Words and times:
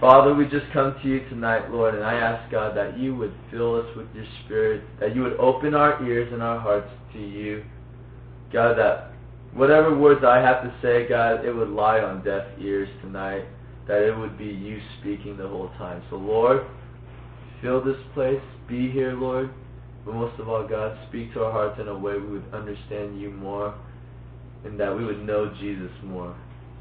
Father, 0.00 0.32
we 0.32 0.44
just 0.44 0.72
come 0.72 0.94
to 1.02 1.08
you 1.08 1.28
tonight, 1.28 1.72
Lord, 1.72 1.96
and 1.96 2.04
I 2.04 2.14
ask, 2.14 2.52
God, 2.52 2.76
that 2.76 2.96
you 2.96 3.16
would 3.16 3.34
fill 3.50 3.80
us 3.80 3.96
with 3.96 4.06
your 4.14 4.26
Spirit, 4.44 4.84
that 5.00 5.16
you 5.16 5.22
would 5.22 5.36
open 5.40 5.74
our 5.74 6.00
ears 6.06 6.32
and 6.32 6.40
our 6.40 6.60
hearts 6.60 6.88
to 7.14 7.18
you. 7.18 7.64
God, 8.52 8.78
that 8.78 9.10
whatever 9.54 9.98
words 9.98 10.24
I 10.24 10.38
have 10.38 10.62
to 10.62 10.72
say, 10.80 11.08
God, 11.08 11.44
it 11.44 11.52
would 11.52 11.70
lie 11.70 11.98
on 11.98 12.22
deaf 12.22 12.46
ears 12.60 12.88
tonight, 13.02 13.44
that 13.88 14.00
it 14.02 14.16
would 14.16 14.38
be 14.38 14.44
you 14.44 14.80
speaking 15.00 15.36
the 15.36 15.48
whole 15.48 15.70
time. 15.78 16.00
So, 16.10 16.16
Lord, 16.16 16.64
fill 17.60 17.82
this 17.84 17.98
place, 18.14 18.40
be 18.68 18.88
here, 18.92 19.14
Lord, 19.14 19.50
but 20.06 20.14
most 20.14 20.38
of 20.38 20.48
all, 20.48 20.64
God, 20.64 20.96
speak 21.08 21.32
to 21.34 21.42
our 21.42 21.50
hearts 21.50 21.80
in 21.80 21.88
a 21.88 21.98
way 21.98 22.18
we 22.18 22.38
would 22.38 22.54
understand 22.54 23.20
you 23.20 23.30
more 23.30 23.74
and 24.64 24.78
that 24.78 24.96
we 24.96 25.04
would 25.04 25.26
know 25.26 25.52
Jesus 25.60 25.90
more. 26.04 26.36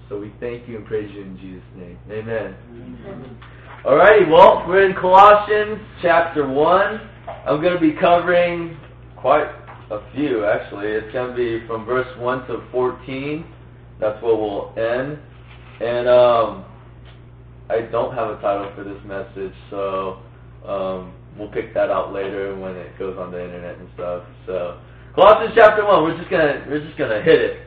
So 0.09 0.17
we 0.19 0.33
thank 0.39 0.67
you 0.69 0.77
and 0.77 0.85
praise 0.85 1.11
you 1.13 1.21
in 1.21 1.37
Jesus' 1.37 1.63
name. 1.75 1.97
Amen. 2.09 2.55
Amen. 2.69 3.37
Alrighty, 3.85 4.29
well, 4.31 4.65
we're 4.67 4.89
in 4.89 4.95
Colossians 4.95 5.79
chapter 6.01 6.47
1. 6.47 7.09
I'm 7.45 7.61
going 7.61 7.73
to 7.73 7.79
be 7.79 7.91
covering 7.91 8.77
quite 9.17 9.47
a 9.91 9.99
few, 10.15 10.45
actually. 10.45 10.87
It's 10.87 11.11
going 11.11 11.31
to 11.31 11.35
be 11.35 11.65
from 11.67 11.85
verse 11.85 12.07
1 12.19 12.47
to 12.47 12.63
14. 12.71 13.45
That's 13.99 14.21
where 14.23 14.35
we'll 14.35 14.73
end. 14.77 15.19
And 15.81 16.07
um, 16.07 16.65
I 17.69 17.81
don't 17.91 18.15
have 18.15 18.29
a 18.29 18.41
title 18.41 18.71
for 18.75 18.85
this 18.85 19.01
message, 19.05 19.53
so 19.69 20.21
um, 20.65 21.13
we'll 21.37 21.51
pick 21.51 21.73
that 21.73 21.89
out 21.89 22.13
later 22.13 22.57
when 22.57 22.75
it 22.75 22.97
goes 22.97 23.17
on 23.17 23.31
the 23.31 23.43
internet 23.43 23.77
and 23.77 23.89
stuff. 23.93 24.23
So 24.45 24.79
Colossians 25.15 25.53
chapter 25.55 25.85
1, 25.85 26.03
we're 26.03 26.17
just 26.17 26.29
going 26.29 26.47
to 26.47 26.65
we're 26.69 26.85
just 26.85 26.97
going 26.97 27.11
to 27.11 27.21
hit 27.21 27.41
it. 27.41 27.66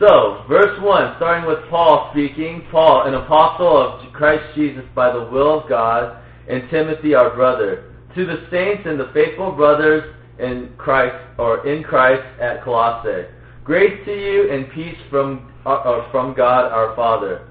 So, 0.00 0.46
verse 0.48 0.80
1, 0.80 1.16
starting 1.18 1.46
with 1.46 1.58
Paul 1.68 2.08
speaking, 2.12 2.66
Paul, 2.70 3.06
an 3.06 3.12
apostle 3.12 3.76
of 3.76 4.12
Christ 4.14 4.42
Jesus 4.54 4.84
by 4.94 5.12
the 5.12 5.24
will 5.30 5.60
of 5.60 5.68
God, 5.68 6.16
and 6.48 6.70
Timothy, 6.70 7.14
our 7.14 7.34
brother, 7.34 7.92
to 8.14 8.24
the 8.24 8.46
saints 8.50 8.84
and 8.86 8.98
the 8.98 9.10
faithful 9.12 9.52
brothers 9.52 10.14
in 10.38 10.72
Christ, 10.78 11.14
or 11.36 11.68
in 11.68 11.82
Christ 11.82 12.22
at 12.40 12.64
Colossae. 12.64 13.28
Grace 13.62 14.02
to 14.06 14.12
you 14.12 14.50
and 14.50 14.72
peace 14.72 14.96
from, 15.10 15.52
uh, 15.66 15.74
uh, 15.74 16.10
from 16.10 16.32
God 16.34 16.72
our 16.72 16.96
Father. 16.96 17.46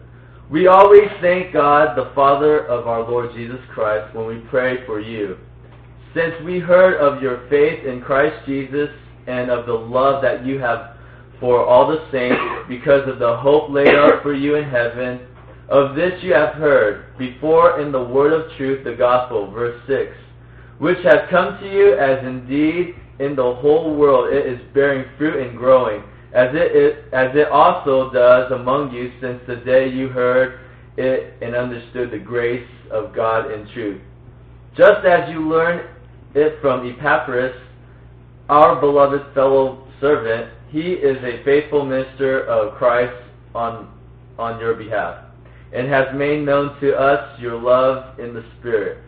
We 0.50 0.66
always 0.66 1.08
thank 1.22 1.54
God, 1.54 1.96
the 1.96 2.12
Father 2.16 2.66
of 2.66 2.88
our 2.88 3.02
Lord 3.02 3.32
Jesus 3.36 3.60
Christ, 3.72 4.16
when 4.16 4.26
we 4.26 4.40
pray 4.50 4.84
for 4.88 5.00
you. 5.00 5.38
Since 6.16 6.34
we 6.44 6.58
heard 6.58 6.96
of 7.00 7.22
your 7.22 7.48
faith 7.48 7.86
in 7.86 8.02
Christ 8.02 8.44
Jesus 8.48 8.90
and 9.28 9.52
of 9.52 9.68
the 9.68 9.74
love 9.74 10.24
that 10.24 10.44
you 10.44 10.58
have 10.58 10.96
for 11.40 11.66
all 11.66 11.88
the 11.88 12.06
saints, 12.12 12.42
because 12.68 13.08
of 13.08 13.20
the 13.20 13.38
hope 13.38 13.70
laid 13.70 13.96
up 13.96 14.22
for 14.22 14.34
you 14.34 14.56
in 14.56 14.70
heaven. 14.70 15.22
Of 15.70 15.96
this 15.96 16.22
you 16.24 16.34
have 16.34 16.56
heard 16.56 17.18
before 17.18 17.80
in 17.80 17.92
the 17.92 18.04
word 18.04 18.34
of 18.34 18.52
truth, 18.58 18.84
the 18.84 18.96
gospel, 18.96 19.52
verse 19.52 19.80
6, 19.88 20.12
which 20.80 20.98
has 21.04 21.30
come 21.30 21.60
to 21.60 21.72
you 21.72 21.94
as 21.94 22.26
indeed 22.26 22.96
in 23.20 23.36
the 23.36 23.56
whole 23.56 23.96
world 23.96 24.34
it 24.34 24.46
is 24.46 24.60
bearing 24.74 25.06
fruit 25.18 25.46
and 25.46 25.58
growing, 25.58 26.02
as 26.34 26.50
it, 26.54 26.76
is, 26.76 27.04
as 27.14 27.30
it 27.36 27.50
also 27.50 28.12
does 28.12 28.52
among 28.52 28.92
you 28.92 29.12
since 29.22 29.40
the 29.48 29.58
day 29.58 29.90
you 29.90 30.10
heard 30.10 30.60
it 30.98 31.34
and 31.42 31.56
understood 31.56 32.12
the 32.12 32.20
grace 32.20 32.68
of 32.92 33.14
God 33.14 33.52
in 33.52 33.68
truth. 33.74 34.02
Just 34.76 35.06
as 35.06 35.30
you 35.30 35.48
learned 35.48 35.88
it 36.34 36.60
from 36.62 36.88
Epaphras, 36.88 37.56
our 38.50 38.80
beloved 38.80 39.34
fellow 39.34 39.88
servant, 40.00 40.52
he 40.72 40.94
is 40.94 41.18
a 41.24 41.44
faithful 41.44 41.86
minister 41.86 42.46
of 42.46 42.76
Christ 42.78 43.16
on, 43.56 43.92
on 44.38 44.60
your 44.60 44.76
behalf, 44.76 45.26
and 45.74 45.88
has 45.88 46.08
made 46.16 46.46
known 46.46 46.80
to 46.80 46.96
us 46.96 47.40
your 47.40 47.60
love 47.60 48.20
in 48.20 48.34
the 48.34 48.46
Spirit. 48.60 49.04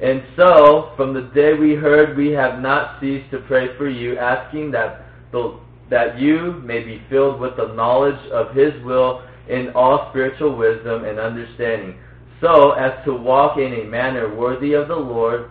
And 0.00 0.22
so, 0.36 0.92
from 0.96 1.14
the 1.14 1.30
day 1.34 1.54
we 1.54 1.74
heard, 1.74 2.16
we 2.16 2.30
have 2.32 2.60
not 2.60 3.00
ceased 3.00 3.30
to 3.30 3.40
pray 3.40 3.76
for 3.76 3.88
you, 3.88 4.18
asking 4.18 4.70
that, 4.72 5.06
the, 5.30 5.58
that 5.90 6.18
you 6.18 6.62
may 6.64 6.82
be 6.82 7.02
filled 7.10 7.40
with 7.40 7.56
the 7.56 7.74
knowledge 7.74 8.26
of 8.30 8.54
His 8.54 8.72
will 8.82 9.22
in 9.48 9.70
all 9.74 10.08
spiritual 10.10 10.56
wisdom 10.56 11.04
and 11.04 11.18
understanding, 11.18 11.98
so 12.40 12.72
as 12.72 12.92
to 13.04 13.14
walk 13.14 13.58
in 13.58 13.72
a 13.72 13.84
manner 13.84 14.34
worthy 14.34 14.72
of 14.72 14.88
the 14.88 14.96
Lord, 14.96 15.50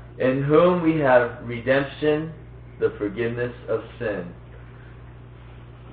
in 0.19 0.43
whom 0.43 0.83
we 0.83 0.99
have 0.99 1.39
redemption 1.43 2.33
the 2.79 2.93
forgiveness 2.97 3.53
of 3.69 3.81
sin. 3.99 4.33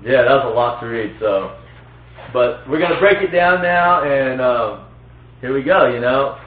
Yeah, 0.03 0.23
that 0.23 0.45
was 0.45 0.53
a 0.53 0.56
lot 0.56 0.81
to 0.81 0.87
read. 0.87 1.17
So, 1.21 1.56
but 2.33 2.69
we're 2.69 2.81
gonna 2.81 3.01
break 3.01 3.19
it 3.19 3.31
down 3.31 3.62
now, 3.62 4.03
and 4.03 4.41
um, 4.41 4.89
here 5.41 5.53
we 5.53 5.62
go. 5.62 5.89
You 5.89 6.01
know, 6.01 6.39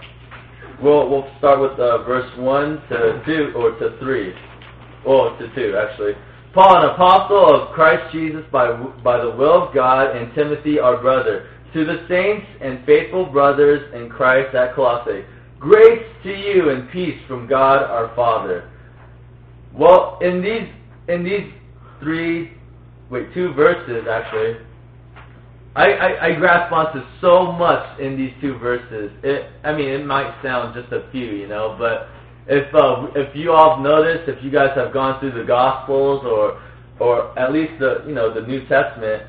we'll 0.82 1.10
we'll 1.10 1.30
start 1.38 1.60
with 1.60 1.80
uh, 1.80 2.04
verse 2.04 2.30
one 2.38 2.82
to 2.90 3.22
two 3.26 3.54
or 3.56 3.78
to 3.80 3.98
three, 4.00 4.34
well 5.06 5.38
to 5.38 5.56
two 5.56 5.78
actually. 5.78 6.14
Paul, 6.54 6.84
an 6.84 6.90
apostle 6.90 7.62
of 7.62 7.74
Christ 7.74 8.12
Jesus 8.12 8.44
by 8.52 8.72
by 9.04 9.22
the 9.22 9.32
will 9.32 9.68
of 9.68 9.74
God, 9.74 10.16
and 10.16 10.34
Timothy, 10.34 10.80
our 10.80 11.00
brother, 11.00 11.50
to 11.74 11.86
the 11.86 12.06
saints 12.10 12.46
and 12.62 12.86
faithful 12.86 13.26
brothers 13.26 13.94
in 13.94 14.10
Christ 14.10 14.56
at 14.56 14.76
Colossae. 14.76 15.24
Grace 15.62 16.06
to 16.24 16.30
you 16.30 16.72
and 16.72 16.92
peace 16.92 17.20
from 17.28 17.48
God 17.48 17.84
our 17.84 18.14
Father 18.16 18.72
well, 19.74 20.20
in 20.22 20.42
these 20.42 20.68
in 21.08 21.24
these 21.24 21.52
three, 22.00 22.52
wait, 23.10 23.34
two 23.34 23.54
verses 23.54 24.06
actually, 24.10 24.58
I, 25.76 25.86
I, 25.92 26.26
I 26.28 26.36
grasp 26.36 26.72
onto 26.74 27.02
so 27.22 27.52
much 27.54 28.00
in 28.00 28.18
these 28.18 28.34
two 28.42 28.58
verses. 28.58 29.12
It, 29.24 29.50
I 29.64 29.74
mean, 29.74 29.90
it 29.90 30.06
might 30.06 30.42
sound 30.44 30.76
just 30.76 30.92
a 30.92 31.10
few, 31.12 31.26
you 31.26 31.48
know, 31.48 31.76
but 31.80 32.10
if 32.48 32.74
uh, 32.76 33.08
if 33.16 33.36
you 33.36 33.54
all 33.54 33.76
have 33.76 33.84
noticed, 33.84 34.28
if 34.28 34.44
you 34.44 34.52
guys 34.52 34.72
have 34.76 34.94
gone 34.94 35.20
through 35.20 35.40
the 35.40 35.46
Gospels 35.46 36.24
or 36.26 36.62
or 37.00 37.38
at 37.40 37.54
least 37.54 37.74
the 37.80 38.04
you 38.06 38.14
know 38.14 38.34
the 38.34 38.46
New 38.46 38.68
Testament, 38.68 39.24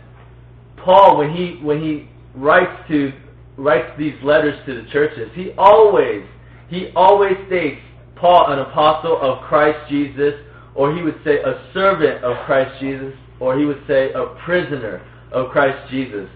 Paul 0.84 1.18
when 1.18 1.34
he 1.34 1.60
when 1.62 1.80
he 1.80 2.08
writes 2.34 2.88
to 2.88 3.12
writes 3.56 3.90
these 3.98 4.14
letters 4.22 4.58
to 4.66 4.82
the 4.82 4.88
churches, 4.90 5.30
he 5.34 5.52
always 5.58 6.24
he 6.68 6.88
always 6.96 7.36
states 7.48 7.80
Paul, 8.16 8.52
an 8.52 8.60
apostle 8.60 9.20
of 9.20 9.42
Christ 9.42 9.78
Jesus, 9.90 10.34
or 10.74 10.94
he 10.94 11.02
would 11.02 11.20
say 11.24 11.38
a 11.38 11.68
servant 11.74 12.24
of 12.24 12.36
Christ 12.46 12.80
Jesus, 12.80 13.12
or 13.40 13.58
he 13.58 13.64
would 13.64 13.82
say 13.86 14.12
a 14.12 14.26
prisoner 14.44 15.02
of 15.32 15.50
Christ 15.50 15.90
Jesus. 15.90 16.28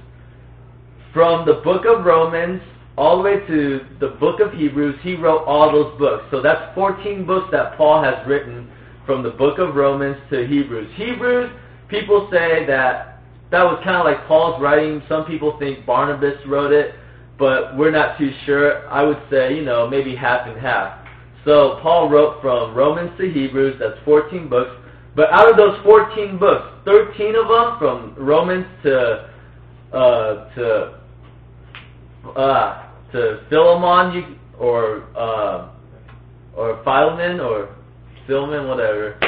From 1.14 1.46
the 1.46 1.54
book 1.64 1.84
of 1.86 2.04
Romans 2.04 2.60
all 2.98 3.18
the 3.18 3.22
way 3.22 3.46
to 3.46 3.80
the 4.00 4.08
book 4.08 4.40
of 4.40 4.52
Hebrews, 4.52 4.96
he 5.02 5.14
wrote 5.14 5.44
all 5.44 5.70
those 5.70 5.98
books. 5.98 6.24
So 6.30 6.42
that's 6.42 6.74
14 6.74 7.26
books 7.26 7.48
that 7.52 7.76
Paul 7.76 8.02
has 8.02 8.26
written 8.26 8.70
from 9.04 9.22
the 9.22 9.30
book 9.30 9.58
of 9.58 9.74
Romans 9.74 10.16
to 10.30 10.46
Hebrews. 10.46 10.90
Hebrews, 10.96 11.50
people 11.88 12.28
say 12.32 12.66
that 12.66 13.22
that 13.50 13.62
was 13.62 13.80
kind 13.84 13.96
of 13.96 14.04
like 14.04 14.26
Paul's 14.26 14.60
writing. 14.60 15.02
Some 15.08 15.24
people 15.24 15.58
think 15.58 15.86
Barnabas 15.86 16.34
wrote 16.46 16.72
it, 16.72 16.94
but 17.38 17.76
we're 17.76 17.90
not 17.90 18.18
too 18.18 18.32
sure. 18.44 18.88
I 18.88 19.02
would 19.02 19.20
say, 19.30 19.54
you 19.56 19.64
know, 19.64 19.88
maybe 19.88 20.14
half 20.16 20.46
and 20.46 20.58
half. 20.58 21.06
So 21.44 21.78
Paul 21.82 22.08
wrote 22.08 22.40
from 22.42 22.74
Romans 22.74 23.10
to 23.18 23.30
Hebrews, 23.30 23.76
that's 23.78 23.98
14 24.04 24.48
books. 24.48 24.70
But 25.14 25.32
out 25.32 25.48
of 25.48 25.56
those 25.56 25.78
14 25.84 26.38
books, 26.38 26.66
13 26.84 27.34
of 27.36 27.48
them 27.48 27.78
from 27.78 28.14
Romans 28.18 28.66
to 28.82 29.30
uh, 29.92 30.54
to 30.54 31.00
uh, 32.36 32.88
to 33.12 33.40
Philemon, 33.48 34.14
you, 34.14 34.36
or 34.58 35.04
uh, 35.16 35.70
or 36.54 36.82
Philemon, 36.84 37.40
or 37.40 37.74
Philemon, 38.26 38.68
whatever, 38.68 39.18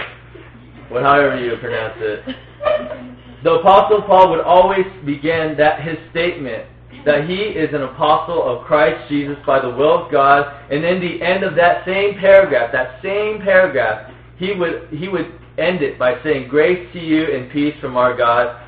what 0.89 1.03
however 1.05 1.41
you 1.41 1.57
pronounce 1.57 1.95
it. 1.99 2.37
The 3.45 3.53
Apostle 3.53 4.03
Paul 4.03 4.31
would 4.33 4.41
always 4.41 4.85
begin 5.07 5.55
that 5.59 5.81
his 5.81 5.97
statement 6.11 6.65
that 7.09 7.27
he 7.27 7.37
is 7.37 7.73
an 7.73 7.85
apostle 7.85 8.45
of 8.45 8.67
Christ 8.67 9.09
Jesus 9.09 9.39
by 9.47 9.61
the 9.61 9.71
will 9.71 10.05
of 10.05 10.13
God, 10.13 10.45
and 10.71 10.85
in 10.85 11.01
the 11.01 11.25
end 11.25 11.43
of 11.43 11.57
that 11.57 11.83
same 11.87 12.19
paragraph, 12.21 12.71
that 12.73 13.01
same 13.03 13.41
paragraph, 13.41 14.13
he 14.37 14.53
would 14.53 14.89
he 14.91 15.09
would 15.09 15.33
end 15.57 15.81
it 15.81 15.99
by 15.99 16.23
saying, 16.23 16.49
"Grace 16.49 16.87
to 16.93 16.99
you 16.99 17.35
and 17.35 17.51
peace 17.51 17.75
from 17.81 17.97
our 17.97 18.15
God, 18.15 18.61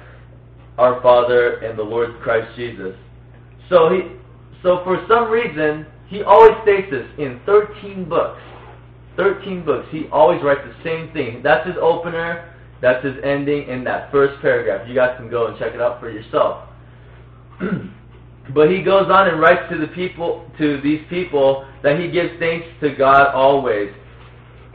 our 0.79 1.03
Father, 1.03 1.57
and 1.57 1.79
the 1.79 1.83
Lord 1.83 2.19
Christ 2.23 2.49
Jesus." 2.57 2.97
So 3.69 3.91
he, 3.91 4.01
so 4.63 4.83
for 4.85 5.05
some 5.07 5.31
reason, 5.31 5.85
he 6.09 6.23
always 6.23 6.57
states 6.63 6.89
this 6.91 7.07
in 7.19 7.41
13 7.45 8.09
books. 8.09 8.41
13 9.19 9.67
books. 9.67 9.87
He 9.91 10.07
always 10.11 10.43
writes 10.43 10.63
the 10.65 10.83
same 10.83 11.13
thing. 11.13 11.43
That's 11.43 11.67
his 11.67 11.77
opener. 11.79 12.55
That's 12.81 13.05
his 13.05 13.17
ending 13.23 13.69
in 13.69 13.85
that 13.85 14.11
first 14.11 14.41
paragraph. 14.41 14.89
You 14.89 14.95
guys 14.95 15.15
can 15.19 15.29
go 15.29 15.49
and 15.49 15.59
check 15.59 15.75
it 15.75 15.81
out 15.83 16.01
for 16.01 16.11
yourself. 16.11 16.69
but 18.55 18.71
he 18.71 18.83
goes 18.83 19.07
on 19.11 19.29
and 19.29 19.41
writes 19.41 19.71
to 19.71 19.79
the 19.79 19.89
people, 19.89 20.51
to 20.59 20.81
these 20.83 21.03
people, 21.09 21.67
that 21.83 21.99
he 21.99 22.11
gives 22.11 22.39
thanks 22.39 22.67
to 22.81 22.95
God 22.95 23.29
always. 23.35 23.93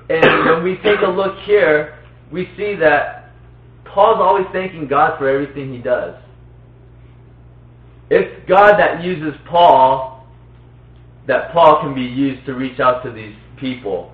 And 0.10 0.46
when 0.46 0.64
we 0.64 0.76
take 0.84 1.02
a 1.02 1.10
look 1.10 1.38
here, 1.46 2.00
we 2.32 2.46
see 2.58 2.76
that 2.76 3.34
Paul's 3.86 4.20
always 4.20 4.46
thanking 4.54 4.88
God 4.88 5.18
for 5.18 5.28
everything 5.28 5.74
he 5.74 5.80
does. 5.80 6.16
It's 8.10 8.48
God 8.48 8.78
that 8.78 9.04
uses 9.04 9.34
Paul, 9.50 10.28
that 11.28 11.52
Paul 11.52 11.82
can 11.82 11.96
be 11.96 12.02
used 12.02 12.46
to 12.46 12.54
reach 12.54 12.80
out 12.80 13.04
to 13.04 13.12
these 13.12 13.36
people. 13.60 14.12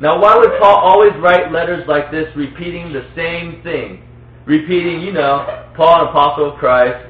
Now, 0.00 0.20
why 0.20 0.36
would 0.36 0.58
Paul 0.58 0.76
always 0.76 1.12
write 1.20 1.52
letters 1.52 1.84
like 1.86 2.10
this, 2.10 2.26
repeating 2.34 2.92
the 2.92 3.06
same 3.14 3.62
thing? 3.62 4.02
Repeating, 4.46 5.02
you 5.02 5.12
know, 5.12 5.70
Paul, 5.76 6.02
an 6.02 6.08
apostle 6.08 6.52
of 6.52 6.58
Christ, 6.58 7.06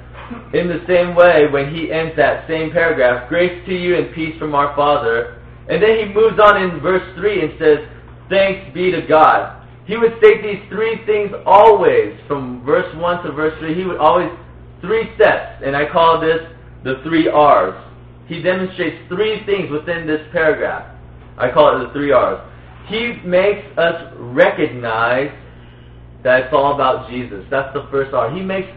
in 0.52 0.68
the 0.68 0.82
same 0.86 1.14
way 1.14 1.46
when 1.50 1.74
he 1.74 1.92
ends 1.92 2.16
that 2.16 2.46
same 2.48 2.70
paragraph, 2.70 3.28
grace 3.28 3.64
to 3.66 3.74
you 3.74 3.96
and 3.96 4.14
peace 4.14 4.38
from 4.38 4.54
our 4.54 4.74
Father. 4.74 5.40
And 5.68 5.82
then 5.82 5.98
he 5.98 6.12
moves 6.12 6.38
on 6.40 6.62
in 6.62 6.80
verse 6.80 7.02
3 7.16 7.42
and 7.42 7.52
says, 7.58 7.78
thanks 8.28 8.72
be 8.74 8.90
to 8.90 9.02
God. 9.02 9.66
He 9.86 9.96
would 9.96 10.12
state 10.18 10.42
these 10.42 10.62
three 10.68 11.04
things 11.06 11.32
always, 11.44 12.16
from 12.28 12.64
verse 12.64 12.94
1 12.96 13.24
to 13.24 13.32
verse 13.32 13.58
3. 13.58 13.74
He 13.74 13.84
would 13.84 13.98
always, 13.98 14.30
three 14.80 15.10
steps, 15.16 15.62
and 15.64 15.76
I 15.76 15.90
call 15.90 16.20
this 16.20 16.40
the 16.84 17.00
three 17.02 17.28
R's. 17.28 17.74
He 18.26 18.40
demonstrates 18.40 18.96
three 19.08 19.44
things 19.44 19.70
within 19.70 20.06
this 20.06 20.20
paragraph. 20.32 20.96
I 21.36 21.50
call 21.50 21.80
it 21.80 21.86
the 21.86 21.92
three 21.92 22.12
R's. 22.12 22.40
He 22.86 23.20
makes 23.24 23.66
us 23.76 24.12
recognize 24.16 25.30
that 26.22 26.44
it's 26.44 26.52
all 26.52 26.74
about 26.74 27.08
Jesus. 27.10 27.44
That's 27.50 27.72
the 27.74 27.86
first 27.90 28.14
R. 28.14 28.30
He 28.30 28.42
makes 28.42 28.68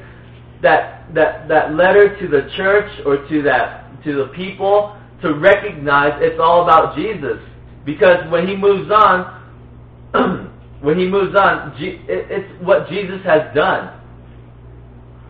that 0.64 1.14
that 1.14 1.48
that 1.48 1.76
letter 1.76 2.20
to 2.20 2.28
the 2.28 2.50
church 2.58 2.90
or 3.06 3.28
to 3.28 3.42
that 3.44 4.04
to 4.04 4.16
the 4.16 4.28
people 4.34 4.98
to 5.22 5.36
recognize 5.36 6.14
it's 6.22 6.40
all 6.40 6.64
about 6.64 6.96
Jesus. 6.96 7.40
Because 7.86 8.30
when 8.32 8.48
he 8.48 8.56
moves 8.56 8.90
on, 8.92 10.50
when 10.82 10.98
he 10.98 11.08
moves 11.08 11.36
on, 11.36 11.74
it's 11.78 12.64
what 12.64 12.90
Jesus 12.90 13.22
has 13.24 13.54
done. 13.54 14.00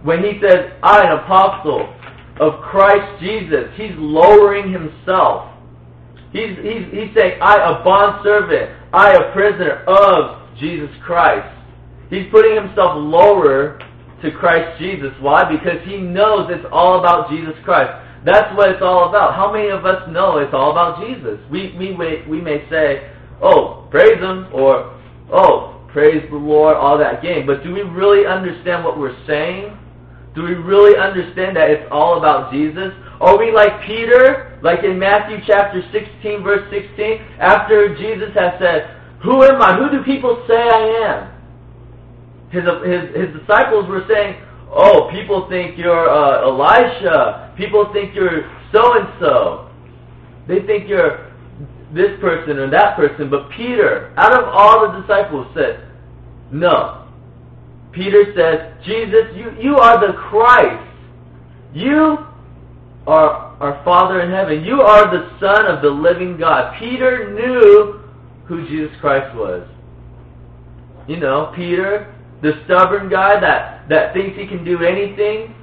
When 0.03 0.19
he 0.24 0.39
says, 0.41 0.71
"I, 0.81 1.03
an 1.06 1.12
apostle 1.19 1.94
of 2.39 2.62
Christ 2.62 3.21
Jesus," 3.21 3.69
he's 3.75 3.94
lowering 3.97 4.71
himself 4.71 5.53
He's, 6.33 6.57
he's, 6.57 6.86
he's 6.89 7.13
saying, 7.15 7.38
I, 7.41 7.77
a 7.77 7.83
bondservant, 7.83 8.71
I, 8.91 9.13
a 9.13 9.31
prisoner 9.33 9.83
of 9.86 10.57
Jesus 10.57 10.89
Christ. 11.06 11.47
He's 12.09 12.25
putting 12.31 12.56
himself 12.56 12.94
lower 12.97 13.79
to 14.24 14.31
Christ 14.31 14.80
Jesus. 14.80 15.12
Why? 15.20 15.44
Because 15.44 15.84
he 15.86 15.98
knows 15.98 16.50
it's 16.50 16.66
all 16.72 17.00
about 17.00 17.30
Jesus 17.30 17.54
Christ. 17.64 17.92
That's 18.25 18.56
what 18.56 18.70
it's 18.70 18.81
all 18.81 19.10
about. 19.10 19.36
How 19.36 19.52
many 19.52 19.70
of 19.70 19.86
us 19.86 20.08
know 20.10 20.38
it's 20.40 20.54
all 20.54 20.72
about 20.72 21.06
Jesus? 21.06 21.40
We, 21.52 21.75
we, 21.78 21.96
may, 21.96 22.25
we 22.28 22.40
may 22.40 22.64
say, 22.70 23.12
oh, 23.42 23.88
praise 23.92 24.18
him, 24.18 24.48
or, 24.54 24.98
oh, 25.31 25.86
praise 25.92 26.24
the 26.31 26.38
Lord, 26.38 26.78
all 26.78 26.98
that 26.98 27.22
game. 27.22 27.46
But 27.46 27.64
do 27.64 27.74
we 27.74 27.81
really 27.81 28.25
understand 28.25 28.84
what 28.84 28.98
we're 28.98 29.18
saying? 29.28 29.78
Do 30.36 30.44
we 30.44 30.56
really 30.56 30.98
understand 30.98 31.58
that 31.58 31.70
it's 31.70 31.88
all 31.92 32.18
about 32.18 32.52
Jesus? 32.52 32.96
Are 33.20 33.38
we 33.38 33.52
like 33.52 33.86
Peter, 33.86 34.58
like 34.64 34.84
in 34.84 34.98
Matthew 34.98 35.38
chapter 35.46 35.84
16, 35.92 36.44
verse 36.44 36.64
16, 36.72 37.20
after 37.40 37.96
Jesus 37.96 38.34
has 38.34 38.58
said, 38.58 38.98
Who 39.22 39.44
am 39.44 39.62
I? 39.62 39.78
Who 39.78 39.92
do 39.92 40.04
people 40.04 40.44
say 40.48 40.58
I 40.58 40.81
am? 41.06 41.32
His, 42.53 42.61
his, 42.85 43.03
his 43.17 43.41
disciples 43.41 43.89
were 43.89 44.05
saying, 44.07 44.39
Oh, 44.69 45.09
people 45.11 45.50
think 45.50 45.77
you're 45.77 46.09
uh, 46.09 46.47
Elisha. 46.47 47.53
People 47.57 47.89
think 47.91 48.13
you're 48.13 48.45
so-and-so. 48.71 49.71
They 50.47 50.59
think 50.65 50.88
you're 50.88 51.31
this 51.94 52.19
person 52.21 52.57
or 52.59 52.69
that 52.69 52.95
person. 52.95 53.29
But 53.29 53.50
Peter, 53.50 54.13
out 54.17 54.33
of 54.33 54.45
all 54.50 54.91
the 54.91 55.01
disciples, 55.01 55.47
said, 55.55 55.88
No. 56.51 57.07
Peter 57.91 58.25
says, 58.35 58.85
Jesus, 58.85 59.33
you, 59.35 59.51
you 59.59 59.77
are 59.77 60.05
the 60.05 60.13
Christ. 60.13 60.89
You 61.73 62.17
are 63.07 63.57
our 63.59 63.83
Father 63.83 64.21
in 64.21 64.29
heaven. 64.31 64.63
You 64.63 64.81
are 64.81 65.09
the 65.09 65.29
Son 65.39 65.65
of 65.65 65.81
the 65.81 65.89
living 65.89 66.38
God. 66.38 66.77
Peter 66.79 67.33
knew 67.33 68.01
who 68.45 68.67
Jesus 68.67 68.95
Christ 69.00 69.35
was. 69.35 69.67
You 71.07 71.17
know, 71.17 71.51
Peter, 71.55 72.12
the 72.44 72.62
stubborn 72.66 73.10
guy 73.10 73.40
that, 73.40 73.88
that 73.88 74.13
thinks 74.13 74.38
he 74.38 74.45
can 74.45 74.66
do 74.66 74.84
anything, 74.84 75.56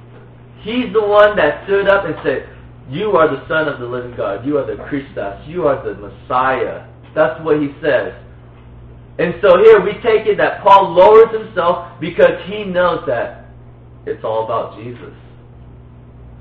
he's 0.61 0.91
the 0.91 1.05
one 1.05 1.37
that 1.37 1.63
stood 1.65 1.87
up 1.87 2.05
and 2.05 2.15
said, 2.23 2.49
You 2.89 3.11
are 3.11 3.29
the 3.29 3.47
Son 3.47 3.67
of 3.69 3.79
the 3.79 3.85
living 3.85 4.17
God. 4.17 4.45
You 4.45 4.57
are 4.57 4.65
the 4.65 4.81
Christos. 4.83 5.47
You 5.47 5.67
are 5.67 5.77
the 5.85 5.93
Messiah. 5.93 6.89
That's 7.13 7.39
what 7.45 7.61
he 7.61 7.69
says. 7.81 8.13
And 9.19 9.35
so 9.41 9.61
here 9.61 9.79
we 9.79 9.93
take 10.01 10.25
it 10.25 10.37
that 10.37 10.63
Paul 10.63 10.93
lowers 10.93 11.29
himself 11.31 11.99
because 12.01 12.41
he 12.47 12.63
knows 12.63 13.05
that 13.05 13.45
it's 14.07 14.23
all 14.23 14.45
about 14.45 14.75
Jesus. 14.77 15.13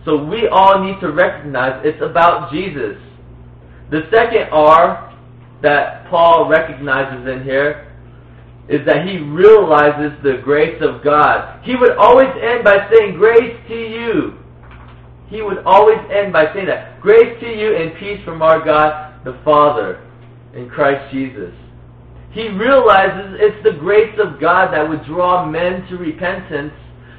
So 0.06 0.24
we 0.24 0.48
all 0.48 0.82
need 0.82 0.98
to 1.00 1.12
recognize 1.12 1.82
it's 1.84 2.00
about 2.00 2.50
Jesus. 2.50 2.96
The 3.90 4.08
second 4.10 4.48
R 4.50 5.14
that 5.60 6.08
Paul 6.08 6.48
recognizes 6.48 7.28
in 7.28 7.44
here 7.44 7.89
is 8.70 8.86
that 8.86 9.06
he 9.06 9.18
realizes 9.18 10.16
the 10.22 10.40
grace 10.44 10.80
of 10.80 11.02
God. 11.02 11.60
He 11.64 11.74
would 11.74 11.96
always 11.96 12.30
end 12.40 12.62
by 12.62 12.88
saying, 12.90 13.16
Grace 13.16 13.58
to 13.68 13.74
you. 13.74 14.38
He 15.28 15.42
would 15.42 15.58
always 15.66 15.98
end 16.10 16.32
by 16.32 16.52
saying 16.54 16.66
that. 16.66 17.00
Grace 17.00 17.38
to 17.40 17.46
you 17.46 17.76
and 17.76 17.98
peace 17.98 18.24
from 18.24 18.42
our 18.42 18.64
God 18.64 19.24
the 19.24 19.38
Father 19.44 20.06
in 20.54 20.68
Christ 20.70 21.12
Jesus. 21.12 21.52
He 22.32 22.48
realizes 22.48 23.38
it's 23.40 23.62
the 23.64 23.78
grace 23.78 24.16
of 24.22 24.40
God 24.40 24.72
that 24.72 24.88
would 24.88 25.04
draw 25.04 25.44
men 25.44 25.86
to 25.88 25.96
repentance, 25.96 26.72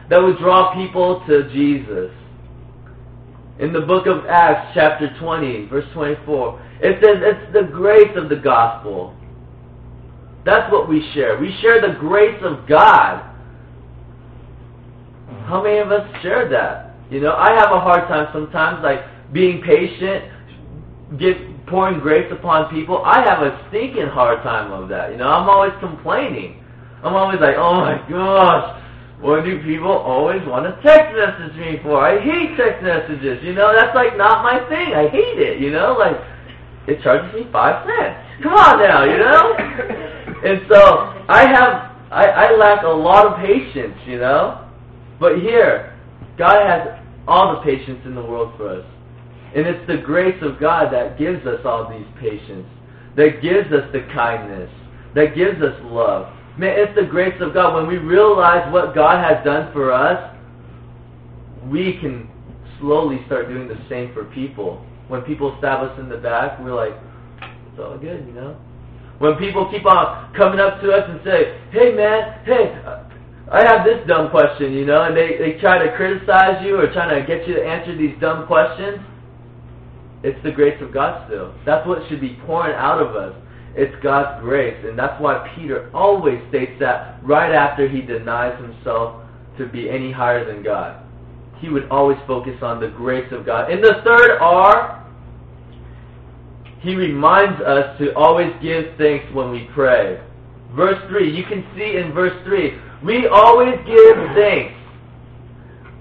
that 0.09 0.21
would 0.21 0.37
draw 0.39 0.73
people 0.73 1.21
to 1.27 1.49
Jesus 1.51 2.11
in 3.59 3.73
the 3.73 3.81
book 3.81 4.07
of 4.07 4.25
Acts, 4.25 4.71
chapter 4.73 5.13
20, 5.19 5.67
verse 5.67 5.85
24. 5.93 6.61
It 6.81 6.97
says 7.03 7.17
it's 7.21 7.53
the 7.53 7.71
grace 7.71 8.15
of 8.15 8.29
the 8.29 8.37
gospel. 8.37 9.15
That's 10.43 10.71
what 10.71 10.89
we 10.89 11.07
share. 11.13 11.39
We 11.39 11.55
share 11.61 11.81
the 11.81 11.99
grace 11.99 12.41
of 12.43 12.67
God. 12.67 13.27
How 15.45 15.61
many 15.63 15.79
of 15.79 15.91
us 15.91 16.07
share 16.21 16.49
that? 16.49 16.95
You 17.11 17.19
know, 17.19 17.33
I 17.33 17.53
have 17.53 17.71
a 17.71 17.79
hard 17.79 18.07
time 18.07 18.27
sometimes, 18.33 18.81
like 18.83 18.99
being 19.33 19.61
patient, 19.61 20.31
get 21.19 21.35
pouring 21.67 21.99
grace 21.99 22.31
upon 22.31 22.69
people. 22.69 23.03
I 23.05 23.21
have 23.27 23.43
a 23.43 23.67
stinking 23.69 24.07
hard 24.07 24.43
time 24.43 24.71
of 24.71 24.89
that. 24.89 25.11
You 25.11 25.17
know, 25.17 25.27
I'm 25.27 25.49
always 25.49 25.73
complaining. 25.79 26.63
I'm 27.03 27.13
always 27.13 27.39
like, 27.41 27.55
oh 27.57 27.81
my 27.81 27.97
gosh, 28.09 28.81
what 29.19 29.43
do 29.43 29.61
people 29.63 29.91
always 29.91 30.41
want 30.47 30.65
to 30.65 30.73
text 30.81 31.13
message 31.13 31.55
me 31.57 31.79
for? 31.83 31.99
I 31.99 32.19
hate 32.21 32.57
text 32.57 32.81
messages. 32.81 33.43
You 33.43 33.53
know, 33.53 33.73
that's 33.73 33.93
like 33.95 34.17
not 34.17 34.43
my 34.43 34.57
thing. 34.69 34.93
I 34.93 35.09
hate 35.09 35.37
it. 35.37 35.59
You 35.59 35.71
know, 35.71 35.95
like 35.99 36.17
it 36.87 37.03
charges 37.03 37.33
me 37.33 37.47
five 37.51 37.85
cents. 37.85 38.17
Come 38.41 38.53
on 38.53 38.79
now, 38.79 39.03
you 39.03 39.17
know. 39.17 40.17
And 40.43 40.61
so 40.69 41.25
I 41.29 41.47
have, 41.47 41.95
I, 42.11 42.25
I 42.25 42.55
lack 42.55 42.83
a 42.83 42.87
lot 42.87 43.27
of 43.27 43.37
patience. 43.39 43.95
You 44.05 44.19
know, 44.19 44.67
but 45.19 45.39
here, 45.39 45.97
God 46.37 46.65
has 46.65 46.99
all 47.27 47.55
the 47.55 47.61
patience 47.61 47.99
in 48.05 48.15
the 48.15 48.23
world 48.23 48.53
for 48.57 48.69
us, 48.69 48.85
and 49.55 49.67
it's 49.67 49.85
the 49.87 49.97
grace 49.97 50.41
of 50.41 50.59
God 50.59 50.91
that 50.93 51.17
gives 51.17 51.45
us 51.45 51.61
all 51.65 51.89
these 51.89 52.07
patience, 52.19 52.67
that 53.15 53.41
gives 53.41 53.71
us 53.71 53.89
the 53.93 54.01
kindness, 54.13 54.69
that 55.15 55.35
gives 55.35 55.61
us 55.61 55.79
love. 55.83 56.33
Man, 56.57 56.73
it's 56.77 56.93
the 56.95 57.05
grace 57.05 57.39
of 57.39 57.53
God. 57.53 57.75
When 57.75 57.87
we 57.87 57.97
realize 57.97 58.71
what 58.73 58.93
God 58.93 59.23
has 59.23 59.43
done 59.45 59.71
for 59.71 59.91
us, 59.91 60.35
we 61.69 61.97
can 62.01 62.29
slowly 62.79 63.21
start 63.27 63.47
doing 63.47 63.67
the 63.67 63.79
same 63.87 64.13
for 64.13 64.25
people. 64.25 64.85
When 65.07 65.21
people 65.21 65.55
stab 65.59 65.81
us 65.81 65.97
in 65.99 66.09
the 66.09 66.17
back, 66.17 66.59
we're 66.59 66.73
like, 66.73 66.93
it's 67.41 67.79
all 67.79 67.97
good, 67.97 68.25
you 68.27 68.33
know? 68.33 68.57
When 69.21 69.37
people 69.37 69.69
keep 69.69 69.85
on 69.85 70.33
coming 70.33 70.59
up 70.59 70.81
to 70.81 70.89
us 70.91 71.05
and 71.07 71.21
say, 71.23 71.61
hey 71.69 71.93
man, 71.93 72.41
hey, 72.43 72.73
uh, 72.81 73.05
I 73.53 73.61
have 73.69 73.85
this 73.85 74.01
dumb 74.07 74.31
question, 74.31 74.73
you 74.73 74.83
know, 74.83 75.03
and 75.03 75.15
they, 75.15 75.37
they 75.37 75.59
try 75.61 75.77
to 75.77 75.95
criticize 75.95 76.65
you 76.65 76.79
or 76.79 76.91
trying 76.91 77.13
to 77.13 77.21
get 77.27 77.47
you 77.47 77.53
to 77.53 77.63
answer 77.63 77.95
these 77.95 78.17
dumb 78.19 78.47
questions, 78.47 78.97
it's 80.23 80.41
the 80.43 80.51
grace 80.51 80.81
of 80.81 80.91
God 80.91 81.27
still. 81.27 81.53
That's 81.65 81.85
what 81.85 81.99
should 82.09 82.21
be 82.21 82.39
pouring 82.47 82.75
out 82.75 82.99
of 82.99 83.15
us. 83.15 83.35
It's 83.75 83.93
God's 84.01 84.41
grace. 84.41 84.77
And 84.85 84.97
that's 84.97 85.21
why 85.21 85.53
Peter 85.55 85.91
always 85.93 86.39
states 86.49 86.73
that 86.79 87.19
right 87.23 87.53
after 87.53 87.87
he 87.87 88.01
denies 88.01 88.59
himself 88.59 89.21
to 89.57 89.67
be 89.67 89.89
any 89.89 90.11
higher 90.11 90.45
than 90.45 90.63
God. 90.63 91.03
He 91.59 91.69
would 91.69 91.87
always 91.89 92.17
focus 92.25 92.57
on 92.63 92.79
the 92.79 92.87
grace 92.87 93.31
of 93.31 93.45
God. 93.45 93.69
And 93.71 93.83
the 93.83 94.01
third 94.03 94.39
R 94.41 95.00
he 96.81 96.95
reminds 96.95 97.61
us 97.61 97.97
to 97.99 98.13
always 98.15 98.51
give 98.61 98.97
thanks 98.97 99.25
when 99.33 99.51
we 99.51 99.69
pray. 99.73 100.19
Verse 100.75 100.99
3, 101.09 101.35
you 101.35 101.43
can 101.43 101.65
see 101.75 101.97
in 101.97 102.11
verse 102.13 102.37
3, 102.45 102.73
we 103.03 103.27
always 103.27 103.75
give 103.85 104.17
thanks. 104.35 104.73